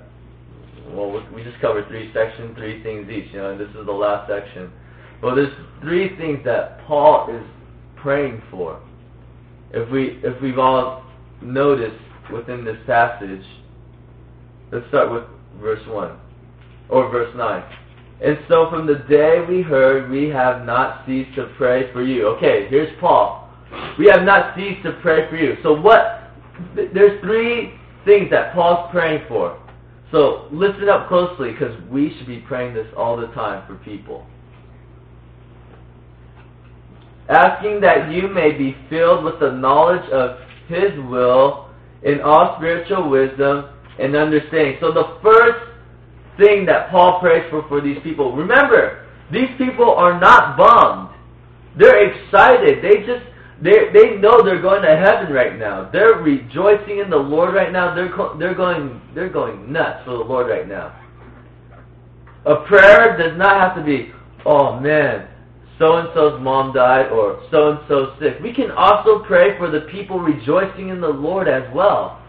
Well, 0.89 1.25
we 1.35 1.45
just 1.45 1.61
covered 1.61 1.87
three 1.89 2.13
sections, 2.13 2.57
three 2.57 2.83
things 2.83 3.09
each, 3.09 3.33
you 3.33 3.39
know, 3.39 3.51
and 3.53 3.61
this 3.61 3.69
is 3.69 3.87
the 3.87 3.93
last 3.93 4.29
section. 4.29 4.73
Well, 5.23 5.37
there's 5.37 5.53
three 5.83 6.17
things 6.17 6.41
that 6.45 6.85
Paul 6.87 7.29
is 7.35 7.45
praying 7.97 8.43
for. 8.51 8.81
If 9.73 9.89
we 9.91 10.21
if 10.25 10.41
we've 10.43 10.59
all 10.59 11.05
noticed 11.41 12.01
within 12.33 12.65
this 12.65 12.79
passage, 12.87 13.45
let's 14.73 14.87
start 14.89 15.13
with 15.13 15.25
verse 15.61 15.87
one 15.87 16.19
or 16.89 17.09
verse 17.11 17.33
nine. 17.37 17.63
And 18.23 18.39
so 18.49 18.69
from 18.69 18.87
the 18.87 19.05
day 19.09 19.45
we 19.49 19.63
heard, 19.63 20.11
we 20.11 20.29
have 20.29 20.67
not 20.67 21.07
ceased 21.07 21.35
to 21.37 21.53
pray 21.57 21.93
for 21.93 22.03
you. 22.03 22.27
Okay, 22.29 22.67
here's 22.69 22.91
Paul. 23.01 23.49
We 23.99 24.09
have 24.09 24.25
not 24.25 24.57
ceased 24.57 24.83
to 24.85 24.93
pray 25.01 25.29
for 25.31 25.37
you. 25.37 25.57
So 25.63 25.81
what? 25.81 26.33
There's 26.75 27.21
three 27.23 27.80
things 28.11 28.29
that 28.31 28.53
Paul's 28.53 28.91
praying 28.91 29.23
for. 29.29 29.57
So 30.11 30.49
listen 30.51 30.89
up 30.89 31.07
closely 31.07 31.53
because 31.53 31.81
we 31.89 32.13
should 32.19 32.27
be 32.27 32.39
praying 32.41 32.75
this 32.75 32.89
all 32.97 33.17
the 33.17 33.29
time 33.29 33.65
for 33.69 33.77
people. 33.85 34.27
Asking 37.29 37.81
that 37.83 38.11
you 38.11 38.27
may 38.27 38.51
be 38.51 38.77
filled 38.91 39.23
with 39.23 39.39
the 39.39 39.53
knowledge 39.53 40.11
of 40.11 40.41
His 40.67 40.91
will 41.09 41.71
in 42.03 42.21
all 42.21 42.57
spiritual 42.57 43.09
wisdom 43.09 43.71
and 44.01 44.17
understanding. 44.17 44.79
So 44.81 44.91
the 44.91 45.17
first 45.23 45.71
thing 46.37 46.67
that 46.67 46.91
Paul 46.91 47.21
prays 47.21 47.45
for 47.49 47.63
for 47.69 47.81
these 47.81 47.99
people, 48.03 48.35
remember, 48.35 49.07
these 49.31 49.51
people 49.57 49.95
are 49.95 50.19
not 50.19 50.57
bummed. 50.57 51.11
They're 51.79 52.11
excited. 52.11 52.83
They 52.83 53.07
just 53.07 53.25
they 53.63 53.93
they 53.93 54.17
know 54.17 54.43
they're 54.43 54.63
going 54.63 54.83
to 54.83 54.97
heaven 54.97 55.33
right 55.33 55.59
now. 55.59 55.91
They're 55.91 56.15
rejoicing 56.15 56.99
in 56.99 57.11
the 57.11 57.17
Lord 57.17 57.55
right 57.55 57.73
now. 57.73 57.95
They're 57.95 58.13
they're 58.39 58.55
going 58.55 59.01
they're 59.15 59.29
going 59.29 59.71
nuts 59.71 60.05
for 60.05 60.13
the 60.13 60.25
Lord 60.25 60.49
right 60.49 60.67
now. 60.67 60.97
A 62.47 62.65
prayer 62.67 63.19
does 63.19 63.37
not 63.37 63.61
have 63.61 63.77
to 63.77 63.85
be, 63.85 64.13
oh 64.47 64.81
man, 64.81 65.29
so 65.79 65.97
and 65.97 66.09
so's 66.15 66.41
mom 66.41 66.73
died 66.73 67.13
or 67.13 67.43
so 67.51 67.73
and 67.73 67.81
so 67.87 68.15
sick. 68.19 68.41
We 68.43 68.55
can 68.55 68.71
also 68.71 69.25
pray 69.25 69.59
for 69.59 69.71
the 69.71 69.83
people 69.93 70.19
rejoicing 70.19 70.89
in 70.89 71.01
the 71.03 71.09
Lord 71.09 71.47
as 71.47 71.65
well. 71.75 72.21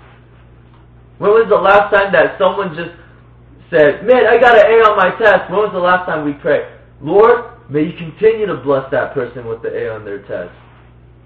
When 1.17 1.31
was 1.31 1.47
the 1.47 1.55
last 1.55 1.95
time 1.95 2.11
that 2.11 2.35
someone 2.39 2.75
just 2.75 2.91
said, 3.69 4.03
Man, 4.03 4.27
I 4.27 4.37
got 4.37 4.57
an 4.57 4.67
A 4.67 4.75
on 4.83 4.97
my 4.97 5.15
test? 5.17 5.49
When 5.49 5.59
was 5.59 5.71
the 5.71 5.79
last 5.79 6.07
time 6.07 6.25
we 6.25 6.33
prayed? 6.33 6.67
Lord, 6.99 7.55
may 7.69 7.83
you 7.83 7.93
continue 7.95 8.47
to 8.47 8.57
bless 8.57 8.91
that 8.91 9.13
person 9.13 9.47
with 9.47 9.61
the 9.61 9.69
A 9.69 9.95
on 9.95 10.03
their 10.03 10.23
test. 10.27 10.51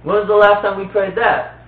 When 0.05 0.17
was 0.21 0.27
the 0.27 0.37
last 0.37 0.61
time 0.61 0.77
we 0.77 0.85
prayed 0.93 1.17
that? 1.17 1.65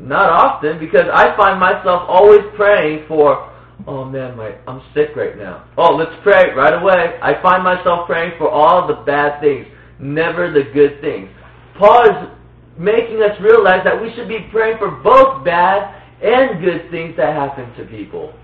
Not 0.00 0.30
often, 0.30 0.80
because 0.80 1.06
I 1.14 1.36
find 1.36 1.60
myself 1.60 2.02
always 2.10 2.42
praying 2.56 3.06
for, 3.06 3.48
oh 3.86 4.04
man, 4.04 4.36
my 4.36 4.56
I'm 4.66 4.82
sick 4.94 5.14
right 5.14 5.38
now. 5.38 5.64
Oh, 5.78 5.94
let's 5.94 6.10
pray 6.24 6.50
right 6.56 6.74
away. 6.74 7.20
I 7.22 7.40
find 7.40 7.62
myself 7.62 8.06
praying 8.06 8.32
for 8.36 8.50
all 8.50 8.88
the 8.88 9.04
bad 9.06 9.40
things, 9.40 9.66
never 10.00 10.50
the 10.50 10.64
good 10.74 11.00
things. 11.00 11.30
Paul 11.78 12.02
is 12.02 12.28
making 12.76 13.22
us 13.22 13.38
realize 13.40 13.84
that 13.84 14.02
we 14.02 14.12
should 14.16 14.26
be 14.26 14.48
praying 14.50 14.78
for 14.78 14.90
both 14.90 15.44
bad 15.44 16.02
and 16.20 16.60
good 16.60 16.90
things 16.90 17.16
that 17.16 17.32
happen 17.32 17.70
to 17.78 17.84
people. 17.84 18.34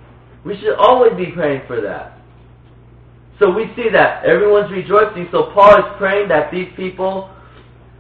We 0.45 0.57
should 0.61 0.77
always 0.79 1.17
be 1.17 1.33
praying 1.33 1.63
for 1.67 1.81
that. 1.81 2.21
So 3.41 3.51
we 3.51 3.67
see 3.75 3.91
that 3.91 4.25
everyone's 4.25 4.71
rejoicing. 4.71 5.27
So 5.33 5.51
Paul 5.53 5.75
is 5.75 5.91
praying 5.99 6.29
that 6.29 6.53
these 6.53 6.69
people 6.77 7.33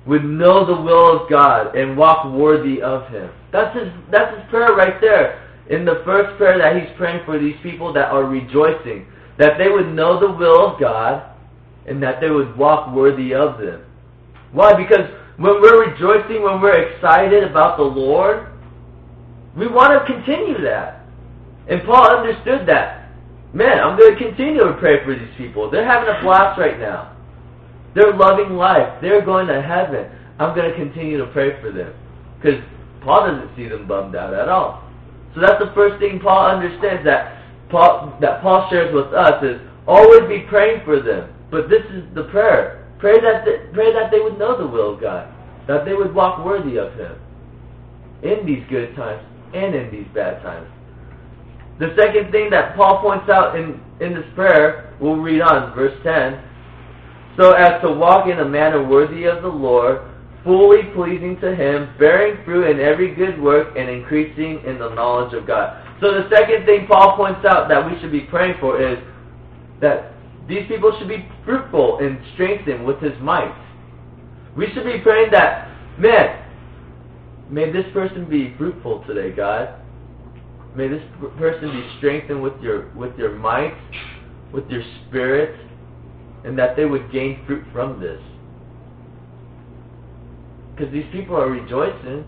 would 0.06 0.24
know 0.24 0.64
the 0.64 0.80
will 0.80 1.20
of 1.20 1.30
God 1.30 1.74
and 1.74 1.96
walk 1.96 2.32
worthy 2.32 2.80
of 2.80 3.08
Him. 3.08 3.30
That's 3.52 3.74
his, 3.76 3.88
that's 4.10 4.36
his 4.36 4.48
prayer 4.50 4.74
right 4.74 5.00
there. 5.00 5.42
In 5.68 5.84
the 5.84 6.02
first 6.04 6.36
prayer 6.36 6.58
that 6.58 6.80
he's 6.80 6.96
praying 6.96 7.24
for 7.24 7.38
these 7.38 7.56
people 7.62 7.92
that 7.94 8.10
are 8.10 8.24
rejoicing, 8.24 9.06
that 9.38 9.58
they 9.58 9.68
would 9.68 9.92
know 9.92 10.20
the 10.20 10.30
will 10.30 10.72
of 10.72 10.80
God 10.80 11.34
and 11.86 12.02
that 12.02 12.20
they 12.20 12.30
would 12.30 12.56
walk 12.56 12.94
worthy 12.94 13.34
of 13.34 13.58
them. 13.58 13.82
Why? 14.52 14.74
Because 14.74 15.10
when 15.38 15.60
we're 15.60 15.90
rejoicing, 15.90 16.42
when 16.42 16.60
we're 16.60 16.82
excited 16.82 17.44
about 17.44 17.78
the 17.78 17.84
Lord, 17.84 18.48
we 19.56 19.66
want 19.66 19.92
to 19.92 20.12
continue 20.12 20.60
that. 20.62 21.00
And 21.68 21.82
Paul 21.84 22.18
understood 22.18 22.68
that. 22.68 23.08
Man, 23.52 23.78
I'm 23.80 23.98
going 23.98 24.16
to 24.16 24.22
continue 24.22 24.64
to 24.64 24.76
pray 24.78 25.02
for 25.04 25.14
these 25.14 25.34
people. 25.38 25.70
They're 25.70 25.86
having 25.86 26.14
a 26.14 26.22
blast 26.22 26.60
right 26.60 26.78
now. 26.78 27.15
They're 27.96 28.12
loving 28.12 28.56
life. 28.56 29.00
They're 29.00 29.24
going 29.24 29.46
to 29.48 29.62
heaven. 29.62 30.12
I'm 30.38 30.54
going 30.54 30.70
to 30.70 30.76
continue 30.76 31.16
to 31.16 31.26
pray 31.32 31.58
for 31.62 31.72
them. 31.72 31.94
Because 32.36 32.60
Paul 33.00 33.26
doesn't 33.26 33.56
see 33.56 33.68
them 33.68 33.88
bummed 33.88 34.14
out 34.14 34.34
at 34.34 34.50
all. 34.50 34.84
So 35.34 35.40
that's 35.40 35.58
the 35.58 35.72
first 35.74 35.98
thing 35.98 36.20
Paul 36.20 36.44
understands 36.46 37.04
that 37.06 37.42
Paul, 37.70 38.16
that 38.20 38.42
Paul 38.42 38.68
shares 38.68 38.92
with 38.94 39.14
us 39.14 39.42
is 39.42 39.60
always 39.86 40.28
be 40.28 40.44
praying 40.46 40.84
for 40.84 41.00
them. 41.00 41.32
But 41.50 41.70
this 41.70 41.82
is 41.88 42.04
the 42.14 42.24
prayer. 42.24 42.86
Pray 42.98 43.18
that 43.18 43.46
they, 43.46 43.72
pray 43.72 43.92
that 43.94 44.10
they 44.10 44.20
would 44.20 44.38
know 44.38 44.58
the 44.58 44.66
will 44.66 44.94
of 44.94 45.00
God. 45.00 45.32
That 45.66 45.86
they 45.86 45.94
would 45.94 46.14
walk 46.14 46.44
worthy 46.44 46.76
of 46.76 46.92
Him. 46.94 47.16
In 48.22 48.44
these 48.44 48.64
good 48.68 48.94
times 48.94 49.24
and 49.54 49.74
in 49.74 49.90
these 49.90 50.06
bad 50.12 50.42
times. 50.42 50.68
The 51.78 51.94
second 51.96 52.30
thing 52.30 52.50
that 52.50 52.76
Paul 52.76 53.00
points 53.00 53.28
out 53.30 53.56
in, 53.56 53.80
in 54.00 54.14
this 54.14 54.24
prayer, 54.34 54.94
we'll 55.00 55.16
read 55.16 55.40
on, 55.40 55.74
verse 55.74 55.96
10, 56.02 56.42
so 57.36 57.52
as 57.52 57.80
to 57.82 57.92
walk 57.92 58.28
in 58.28 58.38
a 58.38 58.44
manner 58.44 58.86
worthy 58.86 59.24
of 59.24 59.42
the 59.42 59.48
Lord, 59.48 60.00
fully 60.42 60.84
pleasing 60.94 61.38
to 61.40 61.54
Him, 61.54 61.90
bearing 61.98 62.42
fruit 62.44 62.70
in 62.70 62.80
every 62.80 63.14
good 63.14 63.40
work, 63.40 63.76
and 63.76 63.90
increasing 63.90 64.62
in 64.64 64.78
the 64.78 64.88
knowledge 64.94 65.34
of 65.34 65.46
God. 65.46 65.82
So 66.00 66.12
the 66.12 66.28
second 66.30 66.64
thing 66.66 66.86
Paul 66.86 67.16
points 67.16 67.44
out 67.44 67.68
that 67.68 67.84
we 67.84 68.00
should 68.00 68.12
be 68.12 68.22
praying 68.22 68.54
for 68.60 68.80
is 68.80 68.98
that 69.80 70.12
these 70.48 70.66
people 70.68 70.96
should 70.98 71.08
be 71.08 71.28
fruitful 71.44 71.98
and 71.98 72.18
strengthened 72.34 72.86
with 72.86 73.00
His 73.00 73.18
might. 73.20 73.54
We 74.56 74.72
should 74.72 74.84
be 74.84 75.00
praying 75.02 75.32
that, 75.32 75.68
man, 75.98 76.42
may 77.50 77.70
this 77.70 77.84
person 77.92 78.28
be 78.28 78.54
fruitful 78.56 79.04
today, 79.06 79.34
God. 79.34 79.80
May 80.74 80.88
this 80.88 81.02
person 81.38 81.70
be 81.70 81.90
strengthened 81.98 82.42
with 82.42 82.60
your 82.60 82.90
with 82.94 83.16
your 83.18 83.34
might, 83.34 83.76
with 84.52 84.68
your 84.68 84.82
spirit, 85.08 85.58
and 86.46 86.56
that 86.56 86.76
they 86.76 86.84
would 86.84 87.10
gain 87.10 87.44
fruit 87.44 87.64
from 87.72 88.00
this. 88.00 88.22
Because 90.74 90.92
these 90.92 91.06
people 91.10 91.36
are 91.36 91.50
rejoicing. 91.50 92.24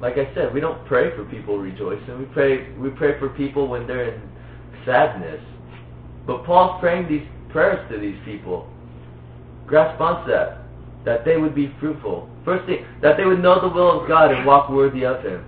Like 0.00 0.18
I 0.18 0.32
said, 0.34 0.52
we 0.52 0.60
don't 0.60 0.84
pray 0.86 1.16
for 1.16 1.24
people 1.24 1.58
rejoicing. 1.58 2.18
We 2.18 2.26
pray 2.26 2.70
we 2.74 2.90
pray 2.90 3.18
for 3.18 3.30
people 3.30 3.66
when 3.66 3.86
they're 3.86 4.12
in 4.12 4.20
sadness. 4.84 5.40
But 6.26 6.44
Paul's 6.44 6.78
praying 6.80 7.08
these 7.08 7.26
prayers 7.48 7.90
to 7.90 7.98
these 7.98 8.18
people. 8.26 8.68
Grasp 9.66 9.98
onto 9.98 10.30
that. 10.30 10.58
That 11.06 11.24
they 11.24 11.38
would 11.38 11.54
be 11.54 11.72
fruitful. 11.80 12.28
First 12.44 12.66
thing, 12.66 12.84
that 13.00 13.16
they 13.16 13.24
would 13.24 13.40
know 13.40 13.60
the 13.60 13.68
will 13.68 14.02
of 14.02 14.08
God 14.08 14.32
and 14.32 14.44
walk 14.44 14.68
worthy 14.68 15.06
of 15.06 15.22
Him. 15.22 15.44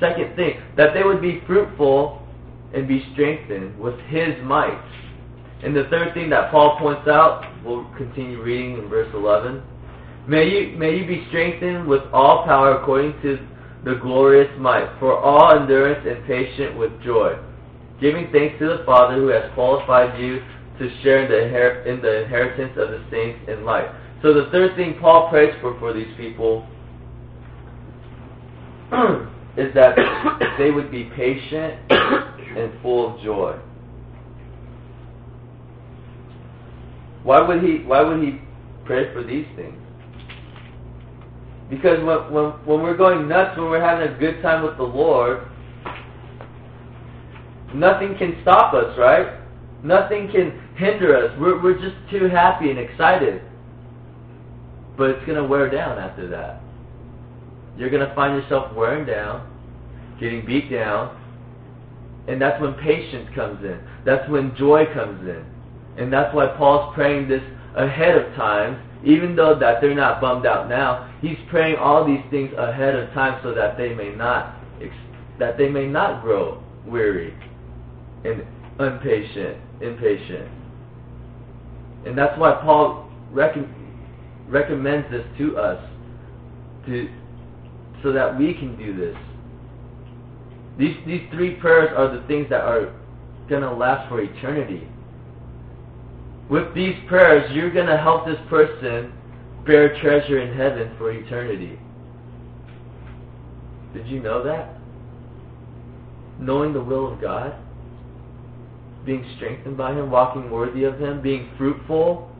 Second 0.00 0.34
thing, 0.34 0.60
that 0.76 0.94
they 0.94 1.04
would 1.04 1.20
be 1.20 1.42
fruitful 1.46 2.20
and 2.74 2.88
be 2.88 3.06
strengthened 3.12 3.78
with 3.78 3.98
His 4.08 4.34
might. 4.42 4.82
And 5.62 5.76
the 5.76 5.84
third 5.90 6.12
thing 6.14 6.30
that 6.30 6.50
Paul 6.50 6.76
points 6.78 7.06
out, 7.08 7.44
we'll 7.64 7.84
continue 7.96 8.42
reading 8.42 8.78
in 8.78 8.88
verse 8.88 9.10
11. 9.14 9.62
May 10.26 10.48
you, 10.48 10.76
may 10.76 10.96
you 10.96 11.06
be 11.06 11.24
strengthened 11.28 11.86
with 11.86 12.02
all 12.12 12.44
power 12.44 12.78
according 12.78 13.20
to 13.22 13.38
the 13.84 13.94
glorious 14.02 14.50
might, 14.58 14.88
for 14.98 15.16
all 15.18 15.60
endurance 15.60 16.06
and 16.08 16.24
patience 16.26 16.76
with 16.76 16.92
joy, 17.02 17.36
giving 18.00 18.30
thanks 18.32 18.58
to 18.58 18.66
the 18.66 18.82
Father 18.86 19.14
who 19.14 19.28
has 19.28 19.50
qualified 19.54 20.20
you 20.20 20.40
to 20.78 21.02
share 21.02 21.24
in 21.24 21.30
the, 21.30 21.92
in 21.92 22.02
the 22.02 22.22
inheritance 22.22 22.72
of 22.76 22.90
the 22.90 23.04
saints 23.10 23.38
in 23.48 23.64
light. 23.64 23.88
So 24.22 24.32
the 24.32 24.48
third 24.50 24.76
thing 24.76 24.96
Paul 25.00 25.28
prays 25.30 25.52
for 25.60 25.78
for 25.80 25.92
these 25.92 26.12
people 26.16 26.66
is 29.56 29.74
that 29.74 29.96
they 30.58 30.70
would 30.70 30.90
be 30.90 31.04
patient 31.16 31.80
and 31.90 32.72
full 32.82 33.14
of 33.14 33.22
joy. 33.22 33.58
Why 37.22 37.40
would 37.40 37.62
he 37.62 37.84
why 37.84 38.02
would 38.02 38.22
he 38.22 38.40
pray 38.84 39.12
for 39.12 39.22
these 39.22 39.46
things? 39.56 39.78
Because 41.70 42.04
when, 42.04 42.30
when, 42.32 42.50
when 42.66 42.82
we're 42.82 42.96
going 42.96 43.28
nuts, 43.28 43.56
when 43.56 43.70
we're 43.70 43.80
having 43.80 44.06
a 44.06 44.18
good 44.18 44.42
time 44.42 44.62
with 44.62 44.76
the 44.76 44.82
Lord, 44.82 45.46
nothing 47.74 48.14
can 48.18 48.38
stop 48.42 48.74
us, 48.74 48.96
right? 48.98 49.38
Nothing 49.82 50.30
can 50.30 50.60
hinder 50.76 51.16
us. 51.16 51.34
We're, 51.40 51.62
we're 51.62 51.80
just 51.80 51.96
too 52.10 52.28
happy 52.28 52.68
and 52.68 52.78
excited. 52.78 53.42
But 54.98 55.10
it's 55.10 55.24
going 55.24 55.42
to 55.42 55.48
wear 55.48 55.70
down 55.70 55.98
after 55.98 56.28
that. 56.28 56.60
You're 57.78 57.88
going 57.88 58.06
to 58.06 58.14
find 58.14 58.40
yourself 58.40 58.74
wearing 58.74 59.06
down, 59.06 59.50
getting 60.20 60.44
beat 60.44 60.70
down, 60.70 61.18
and 62.28 62.40
that's 62.40 62.60
when 62.60 62.74
patience 62.74 63.30
comes 63.34 63.64
in. 63.64 63.80
That's 64.04 64.28
when 64.28 64.54
joy 64.56 64.84
comes 64.92 65.26
in. 65.26 65.44
And 65.98 66.12
that's 66.12 66.34
why 66.34 66.46
Paul's 66.56 66.94
praying 66.94 67.28
this 67.28 67.42
ahead 67.76 68.16
of 68.16 68.34
time, 68.34 68.82
even 69.04 69.36
though 69.36 69.58
that 69.58 69.80
they're 69.80 69.94
not 69.94 70.20
bummed 70.20 70.46
out 70.46 70.68
now. 70.68 71.12
He's 71.20 71.38
praying 71.48 71.76
all 71.76 72.04
these 72.06 72.22
things 72.30 72.52
ahead 72.56 72.94
of 72.94 73.12
time 73.12 73.40
so 73.42 73.54
that 73.54 73.76
they 73.76 73.94
may 73.94 74.14
not 74.14 74.56
that 75.38 75.56
they 75.56 75.68
may 75.68 75.86
not 75.86 76.22
grow 76.22 76.62
weary 76.86 77.34
and 78.24 78.44
impatient, 78.78 79.58
impatient. 79.80 80.48
And 82.06 82.16
that's 82.16 82.38
why 82.38 82.52
Paul 82.62 83.10
recommends 83.32 85.10
this 85.10 85.24
to 85.38 85.56
us 85.56 85.84
to 86.86 87.08
so 88.02 88.12
that 88.12 88.36
we 88.36 88.54
can 88.54 88.76
do 88.76 88.96
this. 88.96 89.16
These 90.78 90.96
these 91.06 91.22
three 91.32 91.54
prayers 91.56 91.90
are 91.96 92.14
the 92.14 92.26
things 92.26 92.48
that 92.50 92.62
are 92.62 92.92
going 93.48 93.62
to 93.62 93.72
last 93.72 94.08
for 94.08 94.20
eternity. 94.20 94.88
With 96.52 96.74
these 96.74 96.94
prayers, 97.08 97.50
you're 97.54 97.70
going 97.70 97.86
to 97.86 97.96
help 97.96 98.26
this 98.26 98.36
person 98.50 99.10
bear 99.64 99.98
treasure 100.02 100.38
in 100.38 100.54
heaven 100.54 100.94
for 100.98 101.10
eternity. 101.10 101.78
Did 103.94 104.06
you 104.06 104.20
know 104.20 104.44
that? 104.44 104.76
Knowing 106.38 106.74
the 106.74 106.84
will 106.84 107.10
of 107.10 107.22
God, 107.22 107.54
being 109.06 109.24
strengthened 109.36 109.78
by 109.78 109.94
Him, 109.94 110.10
walking 110.10 110.50
worthy 110.50 110.84
of 110.84 111.00
Him, 111.00 111.22
being 111.22 111.48
fruitful, 111.56 112.30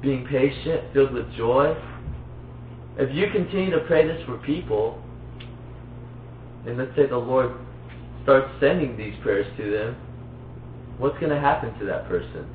being 0.00 0.24
patient, 0.24 0.90
filled 0.94 1.12
with 1.12 1.30
joy. 1.34 1.76
If 2.96 3.14
you 3.14 3.30
continue 3.30 3.72
to 3.72 3.80
pray 3.80 4.06
this 4.06 4.24
for 4.24 4.38
people, 4.38 5.02
and 6.66 6.78
let's 6.78 6.96
say 6.96 7.04
the 7.04 7.18
Lord 7.18 7.52
starts 8.22 8.48
sending 8.58 8.96
these 8.96 9.12
prayers 9.22 9.54
to 9.58 9.70
them, 9.70 9.96
what's 10.96 11.18
going 11.18 11.28
to 11.28 11.38
happen 11.38 11.78
to 11.78 11.84
that 11.84 12.08
person? 12.08 12.48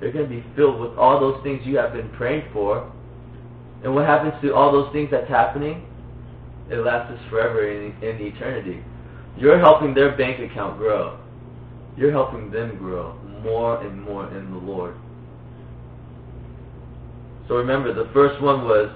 They're 0.00 0.12
going 0.12 0.28
to 0.28 0.34
be 0.34 0.44
filled 0.54 0.80
with 0.80 0.96
all 0.98 1.18
those 1.18 1.42
things 1.42 1.60
you 1.64 1.76
have 1.78 1.92
been 1.92 2.08
praying 2.10 2.48
for. 2.52 2.92
And 3.82 3.94
what 3.94 4.06
happens 4.06 4.34
to 4.42 4.54
all 4.54 4.72
those 4.72 4.92
things 4.92 5.08
that's 5.10 5.28
happening? 5.28 5.86
It 6.70 6.76
lasts 6.76 7.18
forever 7.30 7.68
in, 7.70 7.92
in 8.02 8.20
eternity. 8.20 8.82
You're 9.36 9.58
helping 9.58 9.94
their 9.94 10.16
bank 10.16 10.40
account 10.40 10.78
grow. 10.78 11.18
You're 11.96 12.12
helping 12.12 12.50
them 12.50 12.76
grow 12.76 13.14
more 13.42 13.80
and 13.82 14.02
more 14.02 14.28
in 14.36 14.50
the 14.50 14.58
Lord. 14.58 14.94
So 17.48 17.54
remember, 17.56 17.94
the 17.94 18.10
first 18.12 18.40
one 18.42 18.64
was 18.64 18.90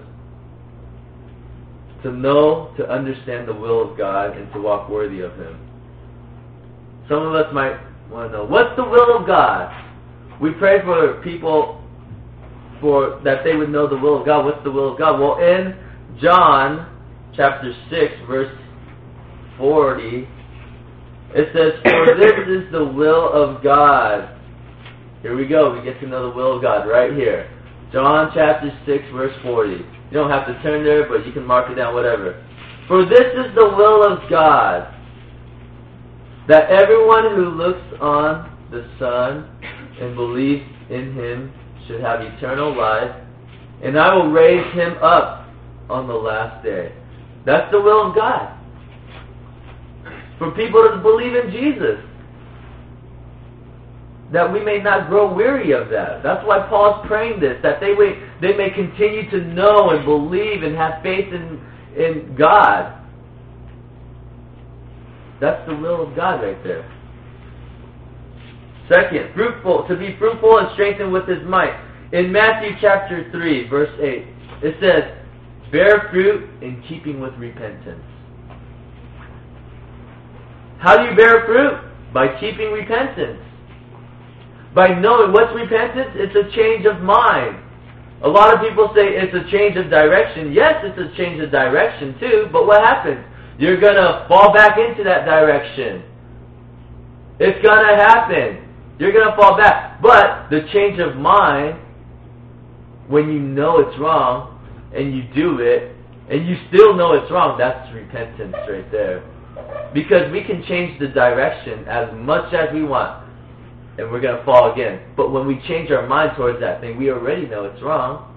to 2.03 2.12
know, 2.12 2.75
to 2.77 2.88
understand 2.88 3.49
the 3.49 3.55
will 3.55 3.91
of 3.91 3.97
God, 3.97 4.37
and 4.37 4.53
to 4.53 4.61
walk 4.61 4.88
worthy 4.88 5.21
of 5.21 5.33
Him. 5.37 5.59
Some 7.09 7.23
of 7.23 7.35
us 7.35 7.53
might 7.55 7.79
want 8.11 8.31
to 8.33 8.38
know, 8.38 8.45
what's 8.45 8.77
the 8.77 8.85
will 8.85 9.17
of 9.17 9.27
God? 9.27 9.73
We 10.40 10.51
pray 10.53 10.83
for 10.83 11.21
people 11.23 11.83
for 12.81 13.21
that 13.25 13.45
they 13.45 13.55
would 13.55 13.71
know 13.71 13.88
the 13.88 13.97
will 13.97 14.21
of 14.21 14.27
God. 14.27 14.45
What's 14.45 14.62
the 14.64 14.71
will 14.71 14.92
of 14.92 14.99
God? 14.99 15.21
Well, 15.21 15.38
in 15.38 15.77
John 16.21 16.88
chapter 17.35 17.73
6, 17.88 18.12
verse 18.29 18.53
40, 19.57 20.29
it 21.35 21.49
says, 21.55 21.81
For 21.85 22.16
this 22.18 22.33
is 22.49 22.73
the 22.73 22.85
will 22.85 23.33
of 23.33 23.62
God. 23.62 24.38
Here 25.23 25.37
we 25.37 25.47
go. 25.47 25.73
We 25.73 25.85
get 25.85 26.01
to 26.01 26.07
know 26.09 26.29
the 26.29 26.37
will 26.37 26.57
of 26.57 26.62
God 26.62 26.88
right 26.88 27.12
here. 27.14 27.49
John 27.92 28.33
chapter 28.35 28.71
6, 28.85 29.05
verse 29.12 29.35
40. 29.42 29.73
You 29.73 29.85
don't 30.12 30.31
have 30.31 30.47
to 30.47 30.61
turn 30.62 30.85
there, 30.85 31.09
but 31.09 31.25
you 31.27 31.33
can 31.33 31.45
mark 31.45 31.71
it 31.71 31.77
down, 31.77 31.95
whatever. 31.95 32.45
For 32.88 33.05
this 33.05 33.21
is 33.21 33.55
the 33.55 33.64
will 33.77 34.03
of 34.12 34.29
God, 34.29 34.92
that 36.49 36.71
everyone 36.71 37.37
who 37.37 37.51
looks 37.51 37.81
on 38.01 38.51
the 38.71 38.85
Son 38.99 39.49
and 40.00 40.14
believe 40.14 40.62
in 40.90 41.14
him 41.14 41.52
should 41.87 42.00
have 42.00 42.20
eternal 42.20 42.76
life, 42.76 43.14
and 43.83 43.98
I 43.98 44.14
will 44.14 44.31
raise 44.31 44.72
him 44.74 44.96
up 45.02 45.48
on 45.90 46.07
the 46.07 46.14
last 46.14 46.62
day. 46.64 46.94
That's 47.44 47.70
the 47.72 47.81
will 47.81 48.09
of 48.11 48.14
God. 48.14 48.59
For 50.38 50.50
people 50.52 50.83
to 50.90 50.98
believe 51.02 51.35
in 51.35 51.50
Jesus. 51.50 52.00
That 54.33 54.50
we 54.50 54.64
may 54.64 54.78
not 54.78 55.09
grow 55.09 55.33
weary 55.33 55.72
of 55.72 55.90
that. 55.90 56.22
That's 56.22 56.46
why 56.46 56.66
Paul's 56.68 57.07
praying 57.07 57.40
this, 57.40 57.59
that 57.62 57.81
they 57.81 57.94
may, 57.94 58.18
they 58.40 58.57
may 58.57 58.70
continue 58.70 59.28
to 59.31 59.40
know 59.52 59.90
and 59.90 60.07
believe 60.07 60.62
and 60.62 60.74
have 60.74 61.02
faith 61.02 61.33
in, 61.33 61.61
in 61.96 62.35
God. 62.35 62.98
That's 65.40 65.66
the 65.68 65.76
will 65.76 66.09
of 66.09 66.16
God 66.16 66.42
right 66.42 66.62
there. 66.64 66.88
Second, 68.88 69.35
fruitful, 69.35 69.87
to 69.88 69.97
be 69.97 70.16
fruitful 70.18 70.59
and 70.59 70.68
strengthened 70.75 71.12
with 71.12 71.29
his 71.29 71.42
might. 71.47 71.79
In 72.12 72.33
Matthew 72.33 72.73
chapter 72.81 73.31
3, 73.31 73.68
verse 73.68 73.90
8, 74.01 74.27
it 74.62 74.77
says, 74.81 75.16
Bear 75.71 76.09
fruit 76.11 76.49
in 76.62 76.83
keeping 76.88 77.21
with 77.21 77.33
repentance. 77.35 78.05
How 80.79 80.99
do 80.99 81.09
you 81.09 81.16
bear 81.16 81.47
fruit? 81.47 81.81
By 82.12 82.38
keeping 82.38 82.73
repentance. 82.73 83.40
By 84.75 84.88
knowing 84.99 85.33
what's 85.33 85.55
repentance? 85.55 86.11
It's 86.14 86.35
a 86.35 86.55
change 86.55 86.85
of 86.87 87.01
mind. 87.01 87.62
A 88.23 88.29
lot 88.29 88.55
of 88.55 88.61
people 88.61 88.90
say 88.95 89.03
it's 89.03 89.35
a 89.35 89.51
change 89.51 89.77
of 89.77 89.90
direction. 89.90 90.53
Yes, 90.53 90.85
it's 90.85 90.99
a 90.99 91.16
change 91.16 91.40
of 91.40 91.51
direction 91.51 92.14
too, 92.21 92.49
but 92.53 92.66
what 92.66 92.83
happens? 92.83 93.25
You're 93.59 93.81
to 93.95 94.27
fall 94.29 94.53
back 94.53 94.79
into 94.79 95.05
that 95.05 95.25
direction. 95.25 96.03
It's 97.38 97.59
to 97.87 97.97
happen. 97.97 98.72
You're 99.03 99.11
going 99.11 99.29
to 99.29 99.35
fall 99.35 99.57
back. 99.57 100.01
But 100.01 100.49
the 100.49 100.61
change 100.73 101.01
of 101.01 101.17
mind, 101.17 101.77
when 103.09 103.33
you 103.33 103.41
know 103.41 103.81
it's 103.81 103.99
wrong, 103.99 104.62
and 104.95 105.12
you 105.12 105.25
do 105.35 105.59
it, 105.59 105.91
and 106.31 106.47
you 106.47 106.55
still 106.69 106.95
know 106.95 107.15
it's 107.15 107.29
wrong, 107.29 107.59
that's 107.59 107.93
repentance 107.93 108.55
right 108.71 108.88
there. 108.93 109.25
Because 109.93 110.31
we 110.31 110.45
can 110.45 110.62
change 110.69 111.01
the 111.01 111.09
direction 111.09 111.85
as 111.88 112.15
much 112.15 112.55
as 112.55 112.73
we 112.73 112.85
want, 112.85 113.29
and 113.99 114.09
we're 114.09 114.21
going 114.21 114.38
to 114.38 114.45
fall 114.45 114.73
again. 114.73 115.01
But 115.17 115.33
when 115.33 115.49
we 115.49 115.61
change 115.67 115.91
our 115.91 116.07
mind 116.07 116.37
towards 116.37 116.61
that 116.61 116.81
thing, 116.81 116.97
we 116.97 117.11
already 117.11 117.47
know 117.47 117.65
it's 117.65 117.83
wrong. 117.83 118.29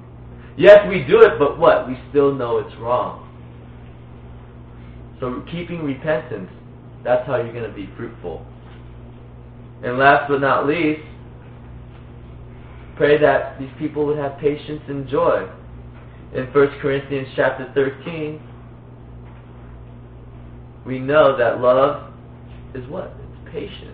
Yes, 0.57 0.79
we 0.89 1.03
do 1.03 1.21
it, 1.21 1.37
but 1.37 1.59
what? 1.59 1.87
We 1.87 1.95
still 2.09 2.33
know 2.33 2.57
it's 2.57 2.75
wrong. 2.77 3.21
So 5.19 5.45
keeping 5.51 5.83
repentance, 5.83 6.49
that's 7.03 7.27
how 7.27 7.35
you're 7.35 7.53
going 7.53 7.69
to 7.69 7.75
be 7.75 7.87
fruitful. 7.95 8.43
And 9.83 9.97
last 9.97 10.29
but 10.29 10.41
not 10.41 10.65
least, 10.67 11.01
pray 12.95 13.17
that 13.17 13.59
these 13.59 13.69
people 13.77 14.05
would 14.05 14.17
have 14.17 14.37
patience 14.39 14.81
and 14.87 15.07
joy. 15.07 15.47
In 16.33 16.45
1 16.47 16.79
Corinthians 16.81 17.27
chapter 17.35 17.71
13, 17.73 18.41
we 20.85 20.99
know 20.99 21.37
that 21.37 21.59
love 21.59 22.13
is 22.73 22.87
what? 22.89 23.13
It's 23.19 23.51
patience. 23.51 23.91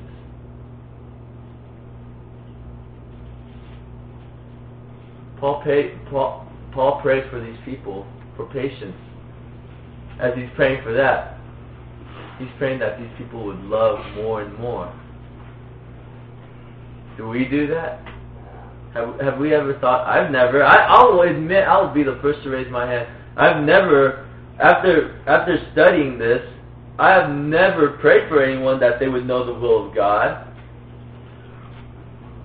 Paul, 5.39 5.62
pay, 5.63 5.98
Paul, 6.10 6.48
Paul 6.72 7.02
prays 7.02 7.24
for 7.32 7.44
these 7.44 7.58
people 7.65 8.06
for 8.36 8.46
patience. 8.48 8.96
As 10.20 10.36
he's 10.36 10.50
praying 10.56 10.84
for 10.84 10.94
that, 10.94 11.39
he's 12.38 12.50
praying 12.60 12.80
that 12.80 13.00
these 13.00 13.10
people 13.17 13.44
would 13.46 13.60
love 13.63 14.00
more 14.15 14.44
and 14.44 14.58
more. 14.60 14.94
Do 17.22 17.28
we 17.28 17.46
do 17.46 17.68
that? 17.68 18.04
Have, 18.96 19.20
have 19.20 19.38
we 19.38 19.54
ever 19.54 19.78
thought? 19.78 20.08
I've 20.08 20.32
never. 20.32 20.64
I, 20.64 20.88
I'll 20.88 21.22
admit. 21.22 21.66
I'll 21.66 21.93
be 21.93 22.02
the 22.02 22.18
first 22.20 22.41
to 22.43 22.50
raise 22.50 22.70
my 22.72 22.89
hand. 22.89 23.08
I've 23.38 23.64
never, 23.64 24.28
after 24.60 25.22
after 25.28 25.60
studying 25.72 26.18
this, 26.18 26.41
I 26.98 27.12
have 27.12 27.30
never 27.30 27.89
prayed 28.02 28.28
for 28.28 28.41
anyone 28.41 28.80
that 28.80 29.00
they 29.00 29.08
would 29.08 29.28
know 29.28 29.45
the 29.45 29.54
will 29.54 29.88
of 29.88 29.95
God, 29.95 30.48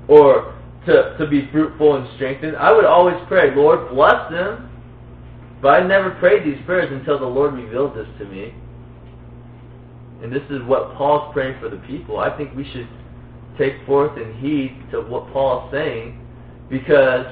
or 0.09 0.55
to 0.85 1.17
to 1.19 1.27
be 1.27 1.49
fruitful 1.51 1.97
and 1.97 2.07
strengthened. 2.17 2.59
I 2.59 2.71
would 2.71 2.85
always 2.85 3.17
pray, 3.29 3.57
Lord, 3.57 3.89
bless 3.89 4.31
them. 4.31 4.71
But 5.63 5.69
I 5.69 5.87
never 5.87 6.11
prayed 6.11 6.45
these 6.45 6.63
prayers 6.67 6.93
until 6.93 7.19
the 7.19 7.25
Lord 7.25 7.55
revealed 7.55 7.97
this 7.97 8.07
to 8.19 8.27
me. 8.27 8.53
And 10.23 10.31
this 10.31 10.43
is 10.51 10.63
what 10.65 10.95
Paul's 10.97 11.33
praying 11.33 11.59
for 11.61 11.71
the 11.71 11.79
people. 11.79 12.19
I 12.19 12.37
think 12.37 12.55
we 12.55 12.71
should 12.73 12.87
take 13.59 13.75
forth 13.87 14.17
and 14.19 14.35
heed 14.37 14.77
to 14.91 15.01
what 15.01 15.33
Paul 15.33 15.67
is 15.67 15.73
saying 15.73 16.21
because 16.69 17.27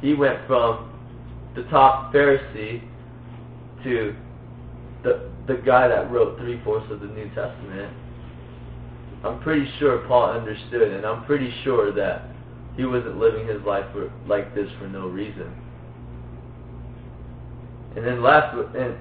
he 0.00 0.14
went 0.14 0.46
from 0.46 0.90
the 1.54 1.62
top 1.64 2.12
Pharisee 2.12 2.82
to 3.84 4.16
the 5.02 5.30
the 5.46 5.54
guy 5.54 5.88
that 5.88 6.10
wrote 6.10 6.38
three 6.38 6.60
fourths 6.62 6.90
of 6.90 7.00
the 7.00 7.06
New 7.06 7.28
Testament. 7.34 7.92
I'm 9.24 9.40
pretty 9.40 9.68
sure 9.78 9.98
Paul 10.06 10.30
understood, 10.30 10.92
and 10.92 11.04
I'm 11.04 11.24
pretty 11.24 11.52
sure 11.64 11.92
that 11.92 12.28
he 12.76 12.84
wasn't 12.84 13.18
living 13.18 13.46
his 13.46 13.60
life 13.62 13.84
for, 13.92 14.12
like 14.26 14.54
this 14.54 14.68
for 14.78 14.88
no 14.88 15.06
reason. 15.08 15.52
And 17.96 18.04
then 18.06 18.22
last, 18.22 18.56
and 18.76 18.96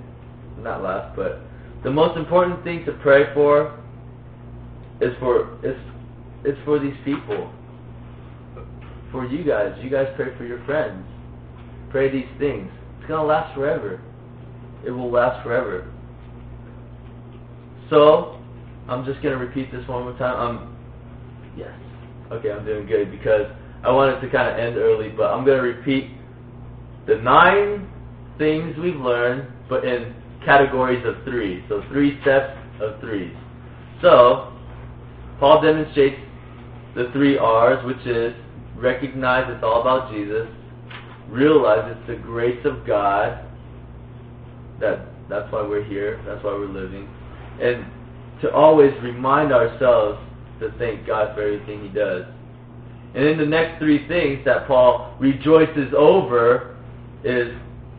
not 0.59 0.83
last, 0.83 1.15
but 1.15 1.41
the 1.83 1.91
most 1.91 2.17
important 2.17 2.63
thing 2.63 2.85
to 2.85 2.91
pray 3.03 3.33
for 3.33 3.79
is 4.99 5.13
for 5.19 5.57
is 5.65 5.75
it's 6.43 6.57
for 6.65 6.79
these 6.79 6.95
people. 7.05 7.51
for 9.11 9.25
you 9.25 9.43
guys. 9.43 9.77
You 9.81 9.89
guys 9.89 10.07
pray 10.15 10.35
for 10.37 10.45
your 10.45 10.63
friends. 10.65 11.05
Pray 11.89 12.09
these 12.09 12.29
things. 12.39 12.71
It's 12.97 13.07
going 13.07 13.19
to 13.19 13.27
last 13.27 13.53
forever. 13.53 14.01
It 14.85 14.91
will 14.91 15.11
last 15.11 15.43
forever. 15.43 15.91
So, 17.89 18.39
I'm 18.87 19.05
just 19.05 19.21
going 19.21 19.37
to 19.37 19.43
repeat 19.43 19.71
this 19.71 19.85
one 19.87 20.03
more 20.03 20.17
time. 20.17 20.39
Um, 20.39 20.77
yes. 21.57 21.73
Okay, 22.31 22.51
I'm 22.51 22.65
doing 22.65 22.87
good 22.87 23.11
because 23.11 23.47
I 23.83 23.91
wanted 23.91 24.21
to 24.21 24.29
kind 24.29 24.49
of 24.49 24.57
end 24.57 24.77
early, 24.77 25.09
but 25.09 25.25
I'm 25.25 25.45
going 25.45 25.61
to 25.61 25.67
repeat 25.67 26.11
the 27.07 27.15
nine 27.17 27.89
things 28.37 28.77
we've 28.77 28.95
learned, 28.95 29.51
but 29.67 29.83
in 29.83 30.15
categories 30.45 31.05
of 31.05 31.23
three. 31.25 31.63
So 31.67 31.83
three 31.89 32.19
steps 32.21 32.57
of 32.79 32.99
threes. 33.01 33.35
So, 34.01 34.53
Paul 35.39 35.61
demonstrates 35.61 36.19
the 36.95 37.09
three 37.13 37.37
R's, 37.37 37.83
which 37.85 38.05
is 38.05 38.33
recognize 38.75 39.45
it's 39.49 39.63
all 39.63 39.81
about 39.81 40.11
Jesus, 40.11 40.47
realize 41.29 41.95
it's 41.95 42.07
the 42.07 42.15
grace 42.15 42.59
of 42.65 42.85
God, 42.85 43.45
that 44.79 45.05
that's 45.29 45.51
why 45.51 45.61
we're 45.61 45.83
here, 45.83 46.21
that's 46.25 46.43
why 46.43 46.51
we're 46.51 46.67
living, 46.67 47.07
and 47.61 47.85
to 48.41 48.51
always 48.51 48.91
remind 49.01 49.53
ourselves 49.53 50.19
to 50.59 50.71
thank 50.77 51.05
God 51.05 51.35
for 51.35 51.43
everything 51.43 51.83
He 51.83 51.89
does. 51.89 52.25
And 53.13 53.25
then 53.25 53.37
the 53.37 53.45
next 53.45 53.79
three 53.79 54.07
things 54.07 54.43
that 54.45 54.67
Paul 54.67 55.15
rejoices 55.19 55.93
over 55.97 56.77
is 57.23 57.53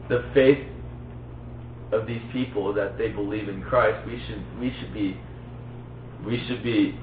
the 0.08 0.24
faith 0.34 0.66
of 1.92 2.06
these 2.06 2.22
people 2.32 2.72
that 2.74 2.98
they 2.98 3.08
believe 3.08 3.48
in 3.48 3.62
Christ. 3.62 4.06
We 4.06 4.20
should 4.26 4.60
we 4.60 4.74
should 4.80 4.94
be 4.94 5.16
we 6.24 6.42
should 6.46 6.62
be 6.62 6.98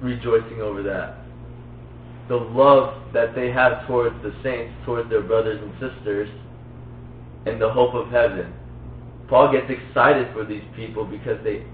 rejoicing 0.00 0.60
over 0.60 0.82
that. 0.82 1.23
The 2.28 2.36
love 2.36 3.12
that 3.12 3.34
they 3.34 3.50
have 3.50 3.86
towards 3.86 4.20
the 4.22 4.34
saints, 4.42 4.72
towards 4.84 5.10
their 5.10 5.22
brothers 5.22 5.60
and 5.62 5.72
sisters, 5.74 6.28
and 7.46 7.60
the 7.60 7.70
hope 7.70 7.94
of 7.94 8.10
heaven. 8.10 8.52
Paul 9.28 9.52
gets 9.52 9.70
excited 9.70 10.32
for 10.32 10.44
these 10.44 10.64
people 10.76 11.04
because 11.04 11.42
they 11.44 11.66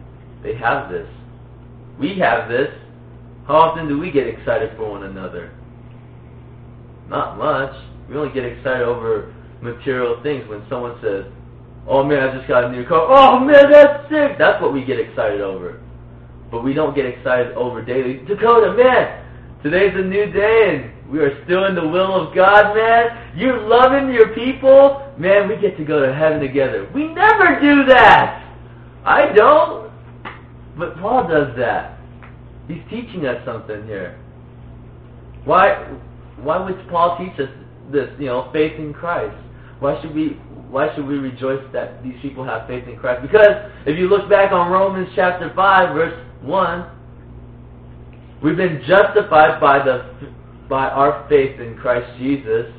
they 0.42 0.54
have 0.54 0.90
this. 0.90 1.08
We 1.98 2.18
have 2.18 2.48
this. 2.48 2.70
How 3.46 3.56
often 3.56 3.88
do 3.88 3.98
we 3.98 4.10
get 4.10 4.26
excited 4.26 4.76
for 4.76 4.90
one 4.90 5.04
another? 5.04 5.52
Not 7.08 7.36
much. 7.36 7.74
We 8.08 8.16
only 8.16 8.32
get 8.32 8.44
excited 8.44 8.82
over 8.82 9.34
material 9.60 10.20
things 10.22 10.48
when 10.48 10.64
someone 10.68 10.98
says, 11.02 11.26
Oh 11.86 12.04
man, 12.04 12.28
I 12.28 12.36
just 12.36 12.48
got 12.48 12.64
a 12.64 12.72
new 12.72 12.86
car. 12.86 13.06
Oh 13.08 13.38
man, 13.40 13.70
that's 13.70 14.08
sick. 14.08 14.38
That's 14.38 14.60
what 14.62 14.72
we 14.72 14.84
get 14.84 14.98
excited 14.98 15.40
over. 15.40 15.82
But 16.50 16.62
we 16.62 16.72
don't 16.72 16.94
get 16.94 17.06
excited 17.06 17.52
over 17.52 17.82
daily. 17.82 18.18
Dakota, 18.26 18.74
man, 18.74 19.24
today's 19.62 19.92
a 19.94 20.02
new 20.02 20.30
day 20.32 20.62
and 20.68 21.10
we 21.10 21.18
are 21.18 21.42
still 21.44 21.66
in 21.66 21.74
the 21.74 21.86
will 21.86 22.28
of 22.28 22.34
God, 22.34 22.74
man. 22.74 23.36
You're 23.36 23.60
loving 23.66 24.14
your 24.14 24.28
people. 24.34 25.12
Man, 25.18 25.48
we 25.48 25.56
get 25.56 25.76
to 25.76 25.84
go 25.84 26.04
to 26.04 26.14
heaven 26.14 26.40
together. 26.40 26.88
We 26.94 27.08
never 27.08 27.58
do 27.60 27.84
that. 27.86 28.46
I 29.04 29.32
don't. 29.34 29.90
But 30.78 30.96
Paul 30.98 31.26
does 31.28 31.56
that. 31.58 31.98
He's 32.68 32.82
teaching 32.88 33.26
us 33.26 33.44
something 33.44 33.84
here. 33.86 34.18
Why 35.44 35.74
why 36.42 36.64
would 36.64 36.88
Paul 36.88 37.18
teach 37.18 37.38
us 37.40 37.52
this, 37.90 38.08
you 38.18 38.26
know, 38.26 38.50
faith 38.52 38.78
in 38.78 38.92
Christ? 38.92 39.36
Why 39.80 40.00
should 40.00 40.14
we 40.14 40.38
why 40.70 40.94
should 40.94 41.06
we 41.06 41.16
rejoice 41.16 41.64
that 41.72 42.02
these 42.04 42.14
people 42.22 42.44
have 42.44 42.68
faith 42.68 42.86
in 42.86 42.96
Christ? 42.96 43.22
Because 43.22 43.72
if 43.86 43.98
you 43.98 44.08
look 44.08 44.30
back 44.30 44.52
on 44.52 44.70
Romans 44.70 45.08
chapter 45.16 45.52
5 45.54 45.94
verse 45.94 46.26
1, 46.42 46.90
we've 48.42 48.56
been 48.56 48.82
justified 48.86 49.60
by 49.60 49.84
the 49.84 50.32
by 50.68 50.88
our 50.88 51.26
faith 51.28 51.60
in 51.60 51.76
Christ 51.76 52.06
Jesus. 52.18 52.72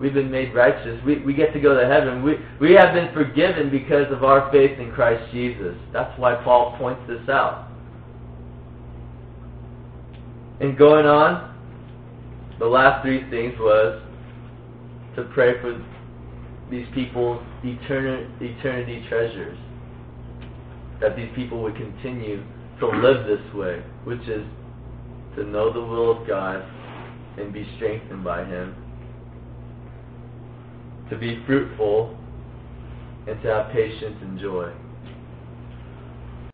We've 0.00 0.14
been 0.14 0.30
made 0.30 0.54
righteous. 0.54 0.98
We, 1.04 1.18
we 1.18 1.34
get 1.34 1.52
to 1.52 1.60
go 1.60 1.78
to 1.78 1.86
heaven. 1.86 2.22
We, 2.22 2.36
we 2.58 2.72
have 2.72 2.94
been 2.94 3.12
forgiven 3.12 3.70
because 3.70 4.10
of 4.10 4.24
our 4.24 4.50
faith 4.50 4.78
in 4.78 4.90
Christ 4.92 5.30
Jesus. 5.30 5.76
That's 5.92 6.18
why 6.18 6.34
Paul 6.42 6.74
points 6.78 7.02
this 7.06 7.28
out. 7.28 7.68
And 10.60 10.76
going 10.76 11.06
on, 11.06 11.54
the 12.58 12.66
last 12.66 13.02
three 13.02 13.28
things 13.30 13.54
was 13.58 14.02
to 15.16 15.24
pray 15.34 15.60
for 15.60 15.84
these 16.70 16.86
people's 16.94 17.42
eternity, 17.62 18.56
eternity 18.58 19.04
treasures. 19.08 19.58
That 21.00 21.14
these 21.14 21.30
people 21.34 21.62
would 21.62 21.76
continue 21.76 22.42
to 22.80 22.86
live 22.86 23.26
this 23.26 23.54
way, 23.54 23.82
which 24.04 24.22
is 24.28 24.46
to 25.36 25.44
know 25.44 25.72
the 25.72 25.80
will 25.80 26.20
of 26.20 26.26
God 26.26 26.64
and 27.38 27.52
be 27.52 27.66
strengthened 27.76 28.24
by 28.24 28.44
Him, 28.44 28.74
to 31.10 31.16
be 31.16 31.42
fruitful, 31.46 32.16
and 33.26 33.40
to 33.42 33.48
have 33.48 33.72
patience 33.72 34.16
and 34.22 34.38
joy. 34.38 34.72